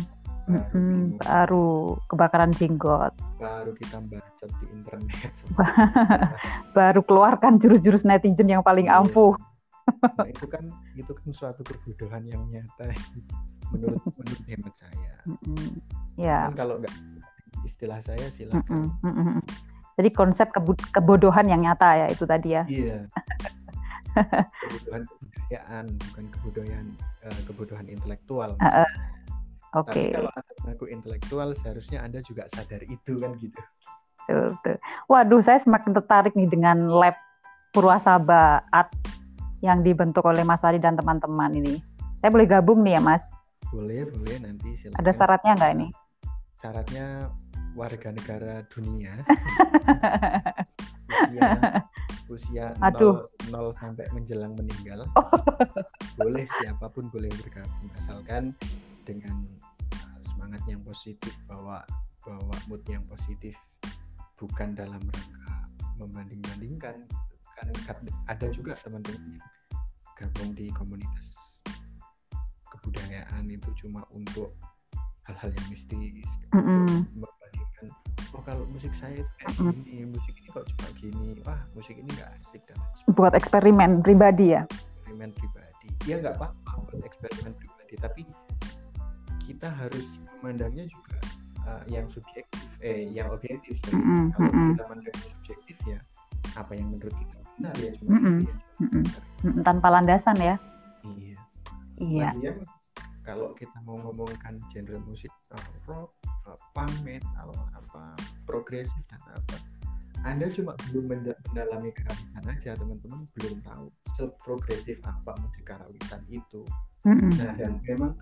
Baru, 0.44 0.60
mm-hmm, 0.60 1.24
baru 1.24 1.68
kebakaran 2.04 2.52
jenggot. 2.52 3.16
Baru 3.40 3.72
kita 3.72 3.96
baca 3.96 4.44
di 4.60 4.66
internet. 4.76 5.32
Baru 6.76 7.00
keluarkan 7.00 7.56
jurus-jurus 7.56 8.04
netizen 8.04 8.52
yang 8.52 8.60
paling 8.60 8.92
iya. 8.92 9.00
ampuh. 9.00 9.32
Nah, 9.88 10.28
itu 10.28 10.44
kan 10.44 10.68
itu 10.92 11.12
kan 11.16 11.28
suatu 11.32 11.64
kebodohan 11.64 12.28
yang 12.28 12.44
nyata. 12.52 12.92
Menurut 13.72 14.04
menurut 14.20 14.44
hemat 14.44 14.74
saya. 14.76 15.12
Ya 16.20 16.52
kan 16.52 16.60
kalau 16.60 16.76
nggak 16.76 16.92
istilah 17.64 18.04
saya 18.04 18.28
silakan. 18.28 18.92
Jadi 19.96 20.08
konsep 20.12 20.52
kebodohan 20.92 21.48
yang 21.48 21.64
nyata 21.64 22.04
ya 22.04 22.06
itu 22.12 22.28
tadi 22.28 22.52
ya. 22.52 22.68
Iya 22.68 23.08
kebodohan 24.14 25.02
kebudayaan 25.06 25.84
bukan 25.98 26.24
kebodohan 26.30 26.86
uh, 27.26 27.40
kebodohan 27.46 27.86
intelektual 27.90 28.50
uh, 28.62 28.86
uh 28.86 28.90
Oke. 29.74 29.90
Okay. 29.90 30.14
Tapi 30.14 30.14
kalau 30.14 30.30
Anda 30.30 30.52
mengaku 30.62 30.86
intelektual, 30.86 31.48
seharusnya 31.58 31.98
Anda 32.06 32.22
juga 32.22 32.46
sadar 32.46 32.86
itu 32.86 33.18
kan 33.18 33.34
gitu. 33.42 33.58
Betul, 34.22 34.54
betul. 34.54 34.76
Waduh, 35.10 35.42
saya 35.42 35.58
semakin 35.66 35.98
tertarik 35.98 36.38
nih 36.38 36.46
dengan 36.46 36.86
lab 36.86 37.18
Purwasaba 37.74 38.62
Art 38.70 38.94
yang 39.66 39.82
dibentuk 39.82 40.22
oleh 40.30 40.46
Mas 40.46 40.62
Adi 40.62 40.78
dan 40.78 40.94
teman-teman 40.94 41.50
ini. 41.58 41.82
Saya 42.22 42.30
boleh 42.30 42.46
gabung 42.46 42.86
nih 42.86 42.94
ya, 42.94 43.02
Mas? 43.02 43.26
Boleh, 43.74 44.06
boleh. 44.14 44.38
Nanti 44.46 44.78
silakan. 44.78 45.02
Ada 45.02 45.10
syaratnya 45.10 45.52
nggak 45.58 45.72
ini? 45.74 45.88
Syaratnya 46.54 47.06
warga 47.74 48.08
negara 48.14 48.62
dunia. 48.70 49.10
usia 51.14 51.84
usia 52.28 52.72
Aduh. 52.80 53.24
0, 53.50 53.72
0 53.72 53.72
sampai 53.74 54.06
menjelang 54.16 54.56
meninggal. 54.56 55.04
Oh. 55.16 55.28
Boleh 56.20 56.46
siapa 56.46 56.86
pun 56.88 57.10
boleh 57.10 57.28
bergabung 57.42 57.90
asalkan 57.98 58.54
dengan 59.02 59.44
uh, 59.98 60.20
semangat 60.22 60.62
yang 60.70 60.80
positif 60.86 61.34
bahwa 61.50 61.82
bahwa 62.24 62.56
mood 62.70 62.80
yang 62.88 63.04
positif 63.04 63.58
bukan 64.38 64.72
dalam 64.72 65.02
rangka 65.02 65.54
membanding-bandingkan 66.00 67.04
kan 67.54 67.68
ada 68.26 68.46
juga 68.50 68.74
teman-teman 68.82 69.38
yang 69.38 69.46
gabung 70.18 70.56
di 70.56 70.70
komunitas 70.74 71.60
kebudayaan 72.70 73.46
itu 73.46 73.70
cuma 73.84 74.02
untuk 74.10 74.56
hal-hal 75.28 75.50
yang 75.54 75.66
mistis 75.70 76.26
mm 76.50 76.62
-hmm. 76.62 77.06
Oh 78.34 78.42
kalau 78.42 78.66
musik 78.74 78.90
saya 78.98 79.22
itu 79.22 79.32
kayak 79.38 79.54
mm 79.54 79.62
-hmm. 79.62 79.74
gini 79.86 80.04
musik 80.10 80.34
ini 80.34 80.48
kok 80.50 80.64
cuma 80.74 80.88
gini 80.98 81.28
wah 81.46 81.60
musik 81.78 81.94
ini 81.96 82.08
nggak 82.10 82.30
asik 82.42 82.62
dan 82.66 82.78
buat 83.14 83.32
eksperimen 83.32 84.02
pribadi 84.02 84.58
ya 84.58 84.62
eksperimen 84.66 85.30
pribadi 85.32 85.88
ya 86.10 86.14
nggak 86.18 86.34
apa-apa 86.42 86.70
buat 86.90 87.02
eksperimen 87.06 87.52
pribadi 87.54 87.94
tapi 88.02 88.22
kita 89.44 89.68
harus 89.70 90.06
memandangnya 90.40 90.84
juga 90.90 91.16
uh, 91.68 91.82
yang 91.86 92.06
subjektif 92.10 92.64
eh 92.82 93.06
yang 93.08 93.30
objektif 93.30 93.78
mm 93.88 94.02
-hmm. 94.02 94.22
kalau 94.34 94.50
kita 94.50 94.82
memandangnya 94.90 95.26
subjektif 95.38 95.76
ya 95.86 95.98
apa 96.58 96.72
yang 96.74 96.86
menurut 96.90 97.14
kita 97.14 97.36
benar 97.54 97.74
ya 97.78 97.90
cuma 98.02 98.10
mm 98.10 98.20
-hmm. 98.20 98.38
mm 98.82 98.90
-hmm. 98.98 99.62
tanpa 99.62 99.86
landasan 99.94 100.36
ya 100.42 100.56
iya 101.06 101.38
iya 102.34 102.52
kalau 103.24 103.56
kita 103.56 103.80
mau 103.88 103.96
ngomongkan 103.96 104.60
genre 104.68 105.00
musik 105.08 105.32
uh, 105.54 105.70
rock 105.88 106.12
uh, 106.48 106.58
punk 106.72 106.92
metal 107.04 107.48
apa 107.74 108.14
progresif 108.44 109.00
dan 109.08 109.20
apa. 109.32 109.56
Anda 110.24 110.48
cuma 110.48 110.72
belum 110.88 111.12
mendalami 111.12 111.92
karawitan 111.92 112.44
aja 112.48 112.72
teman-teman 112.80 113.28
belum 113.36 113.60
tahu 113.60 113.92
seprogresif 114.16 114.96
apa 115.04 115.36
musik 115.36 115.64
karawitan 115.68 116.24
itu. 116.32 116.64
Mm 117.04 117.12
-hmm. 117.20 117.30
nah 117.36 117.52
dan 117.60 117.72
memang 117.84 118.12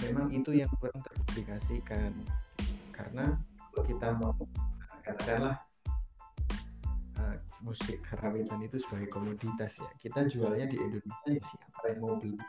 memang 0.00 0.32
itu 0.32 0.56
yang 0.56 0.72
kurang 0.80 1.04
terpublikasikan. 1.04 2.16
Karena 2.96 3.36
kita 3.84 4.16
mau 4.16 4.32
katakanlah 5.04 5.60
uh, 7.20 7.36
musik 7.60 8.00
karawitan 8.08 8.60
itu 8.64 8.80
sebagai 8.80 9.08
komoditas 9.12 9.80
ya 9.80 9.90
kita 10.00 10.28
jualnya 10.28 10.68
di 10.68 10.76
Indonesia 10.80 11.28
ya 11.28 11.42
siapa 11.44 11.84
yang 11.92 12.00
mau 12.00 12.16
beli? 12.16 12.40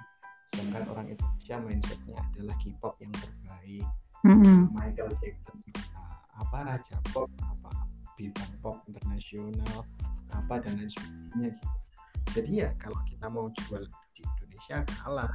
Sedangkan 0.52 0.84
orang 0.92 1.08
Indonesia 1.12 1.56
mindsetnya 1.64 2.16
adalah 2.20 2.56
K-pop 2.60 2.96
yang 3.00 3.12
terbaik 3.16 3.88
Michael 4.70 5.10
Jackson. 5.18 5.58
Apa 6.38 6.66
raja 6.66 6.98
pop 7.14 7.30
apa 7.42 7.70
bintang 8.18 8.54
pop 8.62 8.78
internasional 8.86 9.86
apa 10.32 10.62
dan 10.62 10.78
lain 10.78 10.90
sebagainya 10.90 11.50
gitu. 11.54 11.68
Jadi 12.32 12.52
ya 12.64 12.70
kalau 12.78 12.98
kita 13.04 13.28
mau 13.28 13.50
jual 13.52 13.84
di 14.16 14.22
Indonesia 14.24 14.86
kalah. 15.02 15.34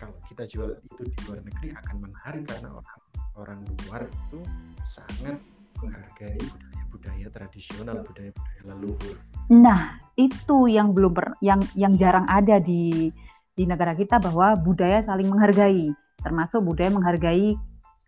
Kalau 0.00 0.16
kita 0.24 0.48
jual 0.48 0.80
itu 0.80 1.02
di 1.04 1.16
luar 1.28 1.44
negeri 1.44 1.76
akan 1.76 1.96
menarik 2.00 2.48
karena 2.48 2.72
orang 2.72 3.00
orang 3.36 3.60
luar 3.84 4.02
itu 4.08 4.40
sangat 4.80 5.36
menghargai 5.76 6.40
budaya-budaya 6.88 7.28
tradisional 7.28 8.00
budaya-budaya 8.02 8.60
leluhur. 8.64 9.16
Nah, 9.52 10.00
itu 10.16 10.70
yang 10.72 10.96
belum 10.96 11.12
per- 11.12 11.38
yang 11.44 11.60
yang 11.76 11.94
jarang 12.00 12.24
ada 12.28 12.56
di 12.58 13.12
di 13.52 13.64
negara 13.68 13.92
kita 13.92 14.16
bahwa 14.16 14.56
budaya 14.56 15.04
saling 15.04 15.28
menghargai, 15.28 15.92
termasuk 16.24 16.64
budaya 16.64 16.88
menghargai 16.92 17.60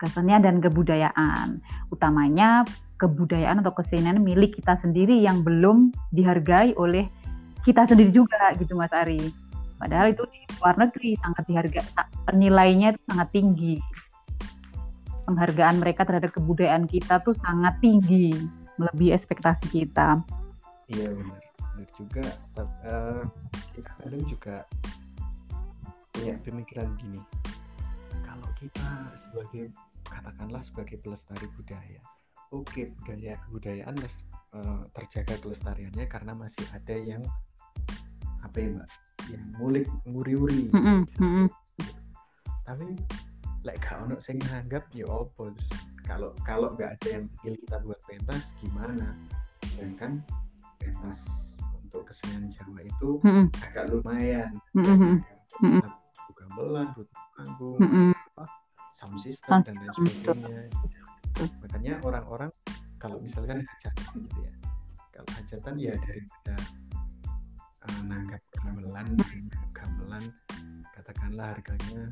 kesenian 0.02 0.42
dan 0.42 0.58
kebudayaan. 0.58 1.62
Utamanya 1.94 2.66
kebudayaan 2.98 3.62
atau 3.62 3.70
kesenian 3.70 4.18
milik 4.18 4.58
kita 4.58 4.74
sendiri 4.74 5.22
yang 5.22 5.46
belum 5.46 5.94
dihargai 6.10 6.74
oleh 6.74 7.06
kita 7.62 7.86
sendiri 7.86 8.10
juga 8.10 8.50
gitu 8.58 8.74
Mas 8.74 8.90
Ari. 8.90 9.30
Padahal 9.78 10.14
itu 10.14 10.22
di 10.30 10.42
luar 10.58 10.78
negeri 10.78 11.18
sangat 11.18 11.42
dihargai, 11.46 11.86
nilainya 12.34 12.94
itu 12.94 13.02
sangat 13.06 13.28
tinggi. 13.34 13.74
Penghargaan 15.26 15.78
mereka 15.78 16.02
terhadap 16.06 16.34
kebudayaan 16.34 16.86
kita 16.86 17.22
tuh 17.22 17.34
sangat 17.38 17.78
tinggi, 17.82 18.34
melebihi 18.78 19.14
ekspektasi 19.14 19.70
kita. 19.70 20.22
iya 20.90 21.08
benar 21.14 21.40
benar 21.72 21.88
juga 21.96 22.26
Tapi, 22.52 22.74
eh, 22.84 23.22
kita 23.72 23.90
kadang 23.96 24.24
juga 24.28 24.56
punya 26.12 26.34
pemikiran 26.44 26.88
gini 27.00 27.20
kalau 28.20 28.48
kita 28.60 28.88
sebagai 29.16 29.72
katakanlah 30.04 30.60
sebagai 30.60 31.00
pelestari 31.00 31.48
budaya 31.56 32.00
oke 32.52 32.92
budaya 33.00 33.32
kebudayaan 33.48 33.96
les- 33.96 34.28
eh, 34.52 34.82
terjaga 34.92 35.34
kelestariannya 35.40 36.04
karena 36.04 36.36
masih 36.36 36.64
ada 36.76 36.92
yang 36.92 37.24
apa 38.44 38.56
ya 38.58 38.68
mbak? 38.74 38.88
Yang 39.30 39.44
ngulik 39.56 39.86
nguri-uri. 40.04 40.62
Tapi 42.66 42.86
lek 43.62 43.76
gak 43.78 44.02
ono 44.02 44.18
sing 44.18 44.42
nganggap 44.42 44.90
ya 44.90 45.06
opo 45.06 45.54
terus 45.54 45.70
kalau 46.02 46.34
kalau 46.42 46.74
nggak 46.74 46.98
ada 46.98 47.08
yang 47.08 47.24
panggil 47.38 47.54
kita 47.62 47.76
buat 47.86 48.00
pentas 48.04 48.42
gimana? 48.58 49.14
Sedangkan 49.62 50.18
pentas 50.82 51.18
untuk 51.78 52.10
kesenian 52.10 52.50
Jawa 52.50 52.82
itu 52.82 53.22
Mm-mm, 53.22 53.46
agak 53.62 53.86
lumayan. 53.94 54.50
Mm-mm, 54.74 55.22
Mm-mm. 55.62 55.80
butuh 55.80 55.94
gamelan 56.30 56.86
butuh 56.94 57.20
panggung 57.34 57.78
mm-mm. 57.82 58.10
sound 58.94 59.18
system 59.18 59.50
Sound 59.50 59.64
dan 59.66 59.74
lain 59.80 59.92
system, 59.96 60.36
sebagainya 60.38 60.62
makanya 61.64 61.94
orang-orang 62.04 62.50
kalau 63.00 63.18
misalkan 63.18 63.64
hajatan 63.64 64.14
gitu 64.28 64.38
ya 64.44 64.52
kalau 65.10 65.28
hajatan 65.34 65.74
ya 65.80 65.94
daripada 65.98 66.54
uh, 67.88 68.00
nanggap 68.06 68.42
gamelan 68.62 69.08
gamelan 69.74 70.24
katakanlah 70.94 71.56
harganya 71.56 72.02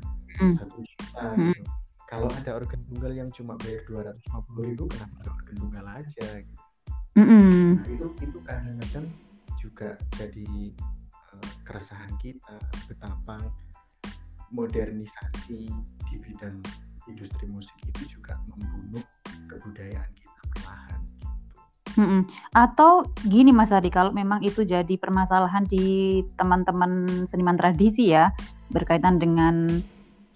Hmm. 0.41 0.51
satu 0.57 0.79
juta 0.81 1.37
Hmm. 1.37 1.53
gitu. 1.53 1.63
kalau 2.09 2.27
ada 2.33 2.51
organ 2.57 2.81
tunggal 2.87 3.11
yang 3.13 3.29
cuma 3.29 3.53
bayar 3.61 3.83
dua 3.85 3.99
ratus 4.09 4.23
lima 4.25 4.39
puluh 4.47 4.63
ribu 4.73 4.83
kenapa 4.89 5.15
ada 5.21 5.29
organ 5.31 5.55
tunggal 5.59 5.85
aja 5.91 6.27
gitu. 6.41 6.63
Mm-mm. 7.19 7.77
nah, 7.77 7.87
itu 7.91 8.07
itu 8.23 8.37
kadang-kadang 8.41 9.07
juga 9.59 9.89
jadi 10.17 10.49
uh, 11.35 11.51
keresahan 11.67 12.09
kita 12.17 12.57
betapa 12.89 13.37
modernisasi 14.51 15.71
di 16.07 16.15
bidang 16.19 16.59
industri 17.09 17.47
musik 17.49 17.75
itu 17.87 18.19
juga 18.19 18.37
membunuh 18.51 19.03
kebudayaan 19.49 20.11
kita 20.15 20.41
perlahan 20.55 20.99
gitu. 21.07 21.27
Mm-mm. 21.99 22.21
Atau 22.55 23.09
gini 23.27 23.51
Mas 23.51 23.73
Adi, 23.75 23.91
kalau 23.91 24.15
memang 24.15 24.39
itu 24.43 24.63
jadi 24.63 24.95
permasalahan 24.95 25.67
di 25.67 26.21
teman-teman 26.39 27.25
seniman 27.27 27.59
tradisi 27.59 28.15
ya, 28.15 28.31
berkaitan 28.71 29.19
dengan 29.19 29.81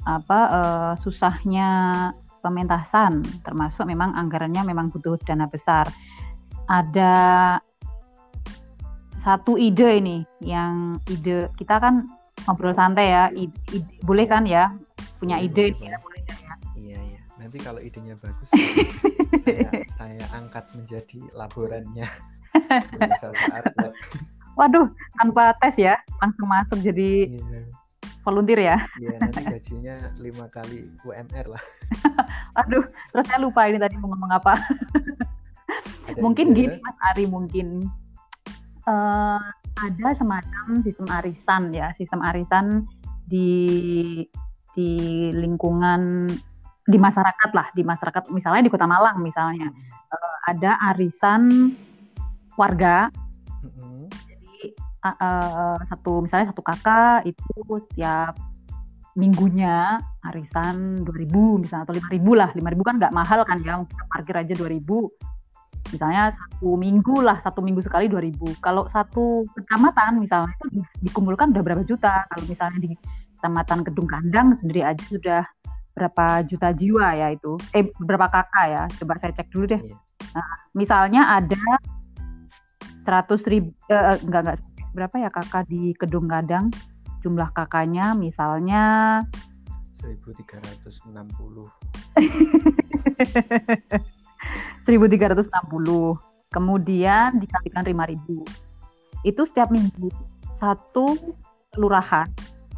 apa 0.05 0.39
eh, 0.51 0.93
susahnya 0.99 1.69
pementasan, 2.43 3.23
termasuk 3.41 3.87
memang 3.89 4.13
anggarannya 4.13 4.61
memang 4.67 4.91
butuh 4.91 5.17
dana 5.23 5.47
besar. 5.49 5.89
Ada 6.69 7.13
satu 9.17 9.57
ide 9.57 9.97
ini, 9.97 10.17
yang 10.45 11.01
ide 11.09 11.49
kita 11.57 11.81
kan 11.81 12.05
ngobrol 12.45 12.73
santai 12.73 13.09
ya, 13.09 13.23
ide, 13.33 13.53
ide- 13.71 13.97
boleh 14.01 14.25
kan 14.25 14.45
ya, 14.45 14.69
punya 15.17 15.37
Boleh, 15.37 15.47
ide 15.49 15.63
boleh, 15.65 15.73
nih 15.75 15.89
ya, 15.89 15.97
boleh 15.99 16.21
ya. 16.21 16.35
Iya 16.75 16.99
iya. 17.01 17.19
Nanti 17.35 17.57
kalau 17.59 17.81
idenya 17.81 18.15
bagus, 18.17 18.49
saya, 19.45 19.69
saya 19.97 20.23
angkat 20.31 20.65
menjadi 20.73 21.19
laborannya. 21.33 22.07
Waduh, 24.55 24.87
tanpa 25.19 25.51
tes 25.59 25.75
ya, 25.75 25.99
langsung 26.23 26.47
masuk 26.47 26.79
jadi 26.79 27.27
Iya, 27.27 27.59
volunteer 28.23 28.59
ya. 28.63 28.77
iya, 28.97 29.19
nanti 29.19 29.43
gajinya 29.43 29.95
lima 30.17 30.47
kali 30.47 30.87
UMR 31.03 31.45
lah. 31.51 31.63
Aduh, 32.63 32.81
terus 33.11 33.25
saya 33.27 33.37
lupa 33.37 33.67
ini 33.67 33.75
tadi 33.77 33.99
mau 33.99 34.09
ngomong 34.09 34.31
apa. 34.31 34.55
Mungkin 36.15 36.53
ide, 36.53 36.55
gini 36.55 36.75
Mas 36.79 36.97
Ari 37.11 37.25
mungkin 37.27 37.91
eh, 38.87 39.41
ada 39.75 40.07
semacam 40.15 40.65
sistem 40.83 41.07
arisan 41.11 41.63
ya, 41.75 41.91
sistem 41.99 42.23
arisan 42.23 42.65
di 43.27 44.23
di 44.75 44.91
lingkungan 45.35 46.31
di 46.85 46.97
masyarakat 47.01 47.51
lah, 47.51 47.67
di 47.73 47.81
masyarakat 47.81 48.29
misalnya 48.31 48.61
di 48.63 48.71
Kota 48.71 48.87
Malang 48.87 49.19
misalnya. 49.19 49.67
Eh, 50.11 50.35
ada 50.47 50.77
arisan 50.93 51.73
warga. 52.55 53.11
Mm-mm. 53.65 54.05
jadi 54.29 54.77
uh, 55.01 55.09
uh, 55.09 55.75
satu 55.89 56.21
misalnya 56.21 56.53
satu 56.53 56.61
kakak 56.61 57.25
itu 57.25 57.81
setiap 57.89 58.37
minggunya 59.17 59.97
arisan 60.21 61.01
2000 61.01 61.63
misalnya 61.65 61.83
atau 61.89 61.95
5000 61.97 62.21
lah. 62.37 62.49
5000 62.53 62.87
kan 62.87 62.95
nggak 63.01 63.15
mahal 63.15 63.39
kan 63.43 63.57
ya 63.65 63.81
kita 63.83 64.03
parkir 64.11 64.35
aja 64.37 64.53
2000 64.53 65.34
misalnya 65.93 66.33
satu 66.33 66.77
minggu 66.77 67.21
lah 67.21 67.37
satu 67.45 67.61
minggu 67.61 67.81
sekali 67.85 68.09
2000 68.09 68.63
kalau 68.63 68.89
satu 68.89 69.45
kecamatan 69.53 70.21
misalnya 70.21 70.53
itu 70.61 70.81
di- 70.81 70.89
dikumpulkan 71.09 71.53
udah 71.53 71.63
berapa 71.63 71.83
juta. 71.85 72.25
Kalau 72.29 72.43
misalnya 72.49 72.79
di 72.81 72.91
kecamatan 73.37 73.79
Kedung 73.85 74.09
Kandang 74.09 74.57
sendiri 74.57 74.81
aja 74.81 75.03
sudah 75.05 75.41
berapa 75.95 76.43
juta 76.49 76.73
jiwa 76.73 77.07
ya 77.15 77.27
itu. 77.31 77.55
Eh 77.71 77.93
berapa 78.01 78.27
kakak 78.27 78.65
ya? 78.67 78.83
Coba 78.97 79.13
saya 79.21 79.31
cek 79.35 79.49
dulu 79.53 79.65
deh. 79.69 79.81
Iya. 79.81 79.97
Nah, 80.35 80.47
misalnya 80.75 81.21
ada 81.39 81.63
100 83.05 83.51
ribu 83.51 83.69
eh, 83.91 84.17
enggak 84.25 84.41
enggak. 84.43 84.59
Berapa 84.95 85.15
ya 85.19 85.29
kakak 85.29 85.67
di 85.67 85.91
Kedung 85.95 86.27
Gadang 86.27 86.71
jumlah 87.25 87.49
kakaknya 87.57 88.13
misalnya 88.13 89.25
1360 90.05 91.65
1360 94.85 95.49
kemudian 96.53 97.35
dikalikan 97.41 97.83
5000 97.83 99.25
itu 99.25 99.41
setiap 99.49 99.73
minggu 99.73 100.07
satu 100.61 101.17
kelurahan 101.73 102.29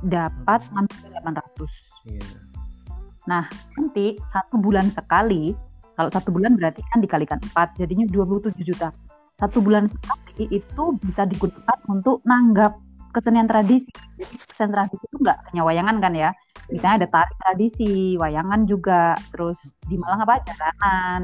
dapat 0.01 0.63
hampir 0.73 1.11
800 1.11 1.67
iya. 2.07 2.47
Nanti 3.27 4.15
satu 4.31 4.55
bulan 4.57 4.87
sekali 4.89 5.51
kalau 5.99 6.09
satu 6.09 6.31
bulan 6.31 6.55
berarti 6.55 6.79
kan 6.93 7.03
dikalikan 7.03 7.37
4 7.51 7.75
jadinya 7.83 8.07
27 8.07 8.55
juta. 8.63 8.89
Satu 9.37 9.61
bulan 9.61 9.91
sekali 9.91 10.49
itu 10.49 10.83
bisa 11.03 11.27
digunakan 11.27 11.77
untuk 11.91 12.23
nanggap 12.23 12.79
kesenian 13.13 13.45
tradisi. 13.45 13.91
Jadi 14.17 14.33
kesenian 14.47 14.73
tradisi 14.73 15.03
itu 15.03 15.17
nggak 15.21 15.37
hanya 15.51 15.61
wayangan 15.67 15.97
kan 15.99 16.13
ya? 16.15 16.29
Misalnya 16.71 17.05
ada 17.05 17.07
tari 17.11 17.33
tradisi 17.41 17.91
wayangan 18.15 18.65
juga 18.65 19.17
terus 19.33 19.59
di 19.85 19.95
Malang 19.99 20.23
apa? 20.23 20.41
Jaranan 20.47 21.21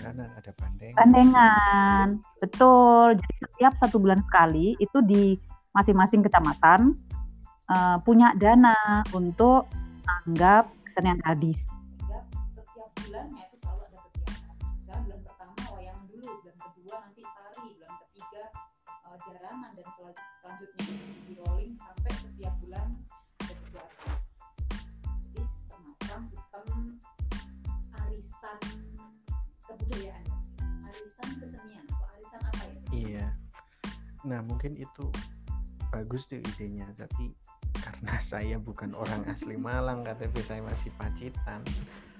jalanan 0.00 0.28
ada 0.36 0.50
bandeng 0.56 0.94
gandengan 0.96 2.08
betul. 2.40 3.16
Jadi 3.16 3.34
setiap 3.44 3.72
satu 3.78 3.96
bulan 4.00 4.20
sekali 4.24 4.74
itu 4.80 4.98
di 5.04 5.36
masing-masing 5.72 6.20
kecamatan 6.24 6.96
eh, 7.68 7.96
punya 8.04 8.32
dana 8.36 9.04
untuk 9.12 9.68
nanggap 10.02 10.68
kesenian 10.88 11.20
sehingga 11.22 12.18
setiap 12.58 12.90
bulannya 13.06 13.42
itu 13.48 13.56
selalu 13.62 13.82
ada 13.88 13.98
kegiatan. 14.08 14.54
Misalnya 14.76 15.02
bulan 15.06 15.20
pertama 15.24 15.62
wayangan 15.78 16.04
dulu, 16.10 16.28
bulan 16.42 16.56
kedua 16.60 16.94
nanti 17.00 17.22
tari, 17.24 17.66
bulan 17.78 17.94
ketiga 18.06 18.44
eh, 18.88 19.16
jaranan 19.24 19.70
dan 19.76 19.86
sel- 19.96 20.20
selanjutnya 20.42 21.21
kebudayaan, 29.82 30.24
arisan 30.86 31.28
kesenian 31.42 31.84
atau 31.90 32.06
arisan 32.14 32.40
apa 32.46 32.62
ya? 32.62 32.74
iya 32.92 33.26
nah 34.22 34.38
mungkin 34.42 34.78
itu 34.78 35.10
bagus 35.90 36.30
tuh 36.30 36.38
idenya 36.38 36.86
tapi 36.94 37.34
karena 37.82 38.14
saya 38.32 38.56
bukan 38.62 38.94
orang 38.94 39.26
asli 39.26 39.58
Malang 39.58 40.06
KTP 40.06 40.34
saya 40.40 40.62
masih 40.62 40.94
Pacitan 40.94 41.62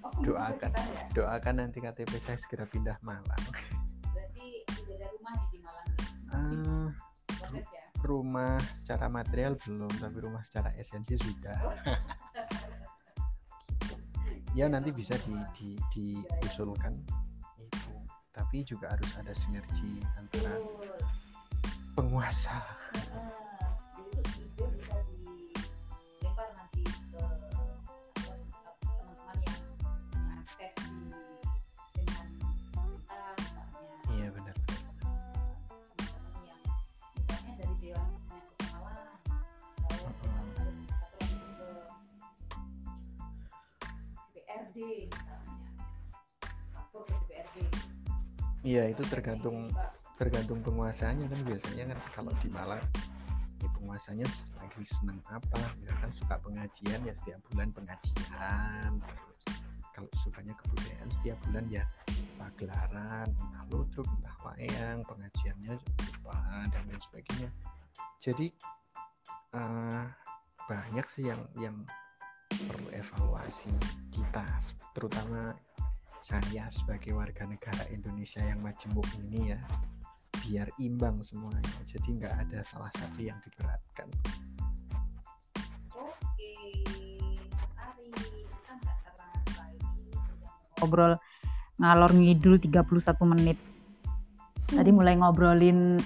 Oh, 0.03 0.11
Doakan. 0.19 0.75
Ya? 0.75 1.07
doakan 1.15 1.63
nanti 1.63 1.79
KTP 1.79 2.19
saya 2.19 2.35
segera 2.35 2.67
pindah 2.67 2.99
Malang 3.07 3.23
Berarti 4.11 4.67
udah 4.67 4.99
ada 4.99 5.07
rumah 5.15 5.33
nih 5.39 5.49
di 5.55 5.59
Malang 5.63 5.87
nih. 5.87 6.07
Eh, 6.35 6.87
Proses 7.39 7.67
ya. 7.71 7.83
rumah 8.03 8.59
secara 8.75 9.07
material 9.07 9.55
belum 9.63 9.95
tapi 10.03 10.19
rumah 10.19 10.43
secara 10.43 10.75
esensi 10.75 11.15
sudah 11.15 11.55
ya 14.59 14.67
nanti 14.67 14.91
bisa 14.91 15.15
di, 15.23 15.39
di, 15.55 15.79
diusulkan 16.43 16.99
itu 16.99 17.15
tapi 18.33 18.65
juga 18.65 18.89
harus 18.89 19.13
ada 19.21 19.31
sinergi 19.37 20.01
antara 20.17 20.57
penguasa 21.93 22.65
itu 48.93 49.03
tergantung 49.09 49.73
tergantung 50.21 50.61
penguasanya 50.61 51.27
kan 51.27 51.41
biasanya 51.49 51.85
kan 51.91 51.99
kalau 52.13 52.33
di 52.39 52.49
Malang 52.53 52.85
ya 53.63 53.69
penguasanya 53.79 54.27
lagi 54.59 54.83
senang 54.83 55.23
apa? 55.31 55.63
Misalkan 55.79 56.11
suka 56.19 56.35
pengajian 56.43 57.01
ya 57.07 57.15
setiap 57.15 57.41
bulan 57.51 57.71
pengajian. 57.71 58.91
Terus 58.99 59.41
kalau 59.95 60.11
sukanya 60.19 60.55
kebudayaan 60.59 61.09
setiap 61.11 61.39
bulan 61.47 61.65
ya 61.71 61.85
pagelaran 62.37 63.29
entah 63.31 63.65
ludruk 63.71 64.09
entah 64.19 64.37
wayang 64.43 65.07
pengajiannya 65.07 65.79
apa 66.21 66.37
dan 66.75 66.83
lain 66.91 67.01
sebagainya. 67.01 67.49
Jadi 68.19 68.47
eh, 69.55 70.05
banyak 70.67 71.07
sih 71.07 71.31
yang 71.31 71.43
yang 71.55 71.77
perlu 72.53 72.89
evaluasi 72.93 73.73
kita 74.13 74.45
terutama 74.93 75.55
saya 76.23 76.71
sebagai 76.71 77.19
warga 77.19 77.43
negara 77.51 77.83
Indonesia 77.91 78.39
yang 78.47 78.63
majemuk 78.63 79.07
ini 79.19 79.51
ya 79.51 79.61
biar 80.47 80.71
imbang 80.79 81.19
semuanya 81.23 81.83
jadi 81.83 82.09
nggak 82.23 82.35
ada 82.47 82.63
salah 82.63 82.91
satu 82.95 83.19
yang 83.19 83.39
diberatkan 83.43 84.07
Oke, 85.99 86.55
kan 87.83 87.99
ngobrol 90.79 91.19
ngalor 91.79 92.11
ngidul 92.15 92.59
31 92.63 93.33
menit. 93.35 93.59
Tadi 94.71 94.91
mulai 94.95 95.19
ngobrolin 95.19 95.99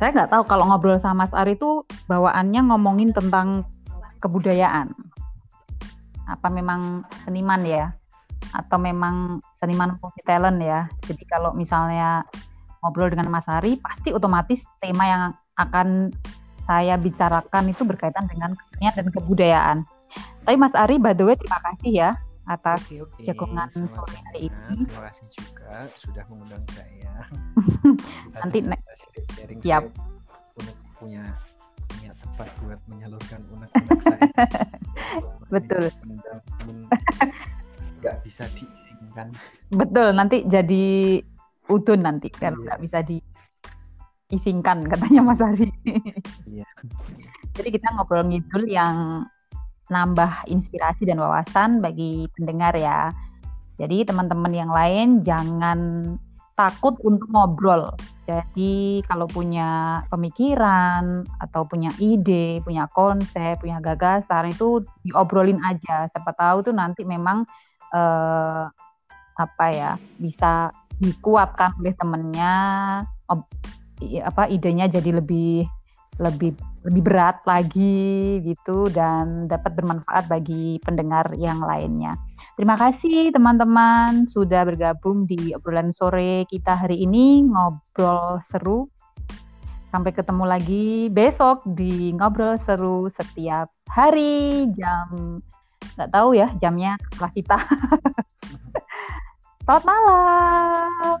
saya 0.00 0.10
nggak 0.12 0.30
tahu 0.32 0.42
kalau 0.48 0.66
ngobrol 0.68 0.96
sama 0.96 1.28
Mas 1.28 1.32
Ari 1.36 1.54
itu 1.54 1.84
bawaannya 2.08 2.72
ngomongin 2.72 3.12
tentang 3.12 3.68
kebudayaan. 4.18 4.96
Apa 6.24 6.48
memang 6.48 7.04
seniman 7.22 7.62
ya? 7.68 7.92
Atau 8.52 8.76
memang 8.76 9.40
seniman 9.56 9.96
multi 9.96 10.20
talent 10.24 10.60
ya? 10.60 10.84
Jadi 11.08 11.24
kalau 11.24 11.56
misalnya 11.56 12.24
ngobrol 12.84 13.08
dengan 13.08 13.30
Mas 13.32 13.48
Ari 13.48 13.78
pasti 13.80 14.12
otomatis 14.12 14.60
tema 14.82 15.04
yang 15.06 15.22
akan 15.56 16.12
saya 16.66 16.94
bicarakan 16.96 17.72
itu 17.72 17.82
berkaitan 17.82 18.26
dengan 18.28 18.54
kesenian 18.54 18.94
dan 18.94 19.06
kebudayaan. 19.10 19.78
Tapi 20.42 20.56
Mas 20.58 20.74
Ari 20.74 20.98
by 20.98 21.14
the 21.14 21.24
way 21.24 21.36
terima 21.38 21.58
kasih 21.62 21.92
ya 21.94 22.10
atas 22.42 22.82
Oke 22.90 23.06
oke. 23.06 23.22
jagongan 23.22 23.70
sore 23.70 24.18
hari 24.30 24.50
ini. 24.50 24.82
Terima 24.90 25.02
kasih 25.06 25.26
juga 25.30 25.86
sudah 25.94 26.24
mengundang 26.26 26.64
saya. 26.74 27.12
Nanti 28.42 28.58
Kita 28.60 28.70
ne- 28.74 28.82
sharing 29.30 29.60
Siap. 29.62 29.82
saya 29.86 30.72
punya 30.98 31.22
punya 31.86 32.12
tempat 32.18 32.48
buat 32.62 32.80
menyalurkan 32.90 33.40
unek-unek 33.46 34.00
saya. 34.02 34.22
Betul. 35.54 35.84
Nggak 38.02 38.16
bisa 38.26 38.44
diizinkan. 38.58 39.30
Betul, 39.70 40.12
nanti 40.18 40.42
jadi 40.44 41.22
udun 41.70 42.02
nanti 42.02 42.28
Iya. 42.34 42.50
nggak 42.50 42.80
bisa 42.82 42.98
diisingkan 43.06 44.82
katanya 44.90 45.20
Mas 45.22 45.38
Ari. 45.40 45.70
Iya. 46.50 46.66
jadi 47.52 47.68
kita 47.68 47.94
ngobrol 47.94 48.26
ngidul 48.26 48.64
yang 48.66 49.24
nambah 49.92 50.48
inspirasi 50.48 51.04
dan 51.04 51.20
wawasan 51.20 51.84
bagi 51.84 52.26
pendengar 52.34 52.74
ya. 52.74 53.12
Jadi 53.76 54.08
teman-teman 54.08 54.52
yang 54.52 54.70
lain 54.72 55.20
jangan 55.20 55.78
takut 56.52 56.96
untuk 57.02 57.28
ngobrol. 57.32 57.92
Jadi 58.28 59.02
kalau 59.08 59.26
punya 59.26 60.00
pemikiran 60.08 61.26
atau 61.40 61.66
punya 61.66 61.90
ide, 61.98 62.62
punya 62.62 62.86
konsep, 62.92 63.58
punya 63.58 63.82
gagasan 63.82 64.52
itu 64.52 64.84
diobrolin 65.02 65.58
aja. 65.64 66.06
Siapa 66.08 66.32
tahu 66.36 66.70
tuh 66.70 66.74
nanti 66.76 67.02
memang 67.02 67.44
eh, 67.92 68.64
apa 69.32 69.66
ya 69.72 69.96
bisa 70.20 70.72
dikuatkan 71.00 71.76
oleh 71.80 71.94
temennya, 71.96 72.54
ob- 73.30 73.48
apa 74.02 74.50
idenya 74.50 74.90
jadi 74.90 75.22
lebih 75.22 75.66
lebih 76.20 76.52
lebih 76.82 77.02
berat 77.02 77.40
lagi 77.46 78.42
gitu 78.42 78.90
dan 78.90 79.46
dapat 79.46 79.78
bermanfaat 79.78 80.26
bagi 80.26 80.82
pendengar 80.82 81.30
yang 81.38 81.62
lainnya. 81.62 82.18
Terima 82.58 82.76
kasih 82.76 83.32
teman-teman 83.32 84.28
sudah 84.28 84.66
bergabung 84.66 85.24
di 85.24 85.54
obrolan 85.56 85.94
sore 85.94 86.44
kita 86.50 86.74
hari 86.74 87.06
ini 87.06 87.46
ngobrol 87.46 88.42
seru. 88.50 88.90
Sampai 89.88 90.12
ketemu 90.12 90.44
lagi 90.44 91.08
besok 91.08 91.64
di 91.64 92.12
ngobrol 92.12 92.58
seru 92.60 93.08
setiap 93.12 93.72
hari 93.88 94.68
jam 94.74 95.38
nggak 95.96 96.10
tahu 96.10 96.28
ya 96.36 96.48
jamnya 96.60 96.96
setelah 97.12 97.32
kita. 97.32 97.58
Selamat 99.64 99.84
malam. 99.86 101.18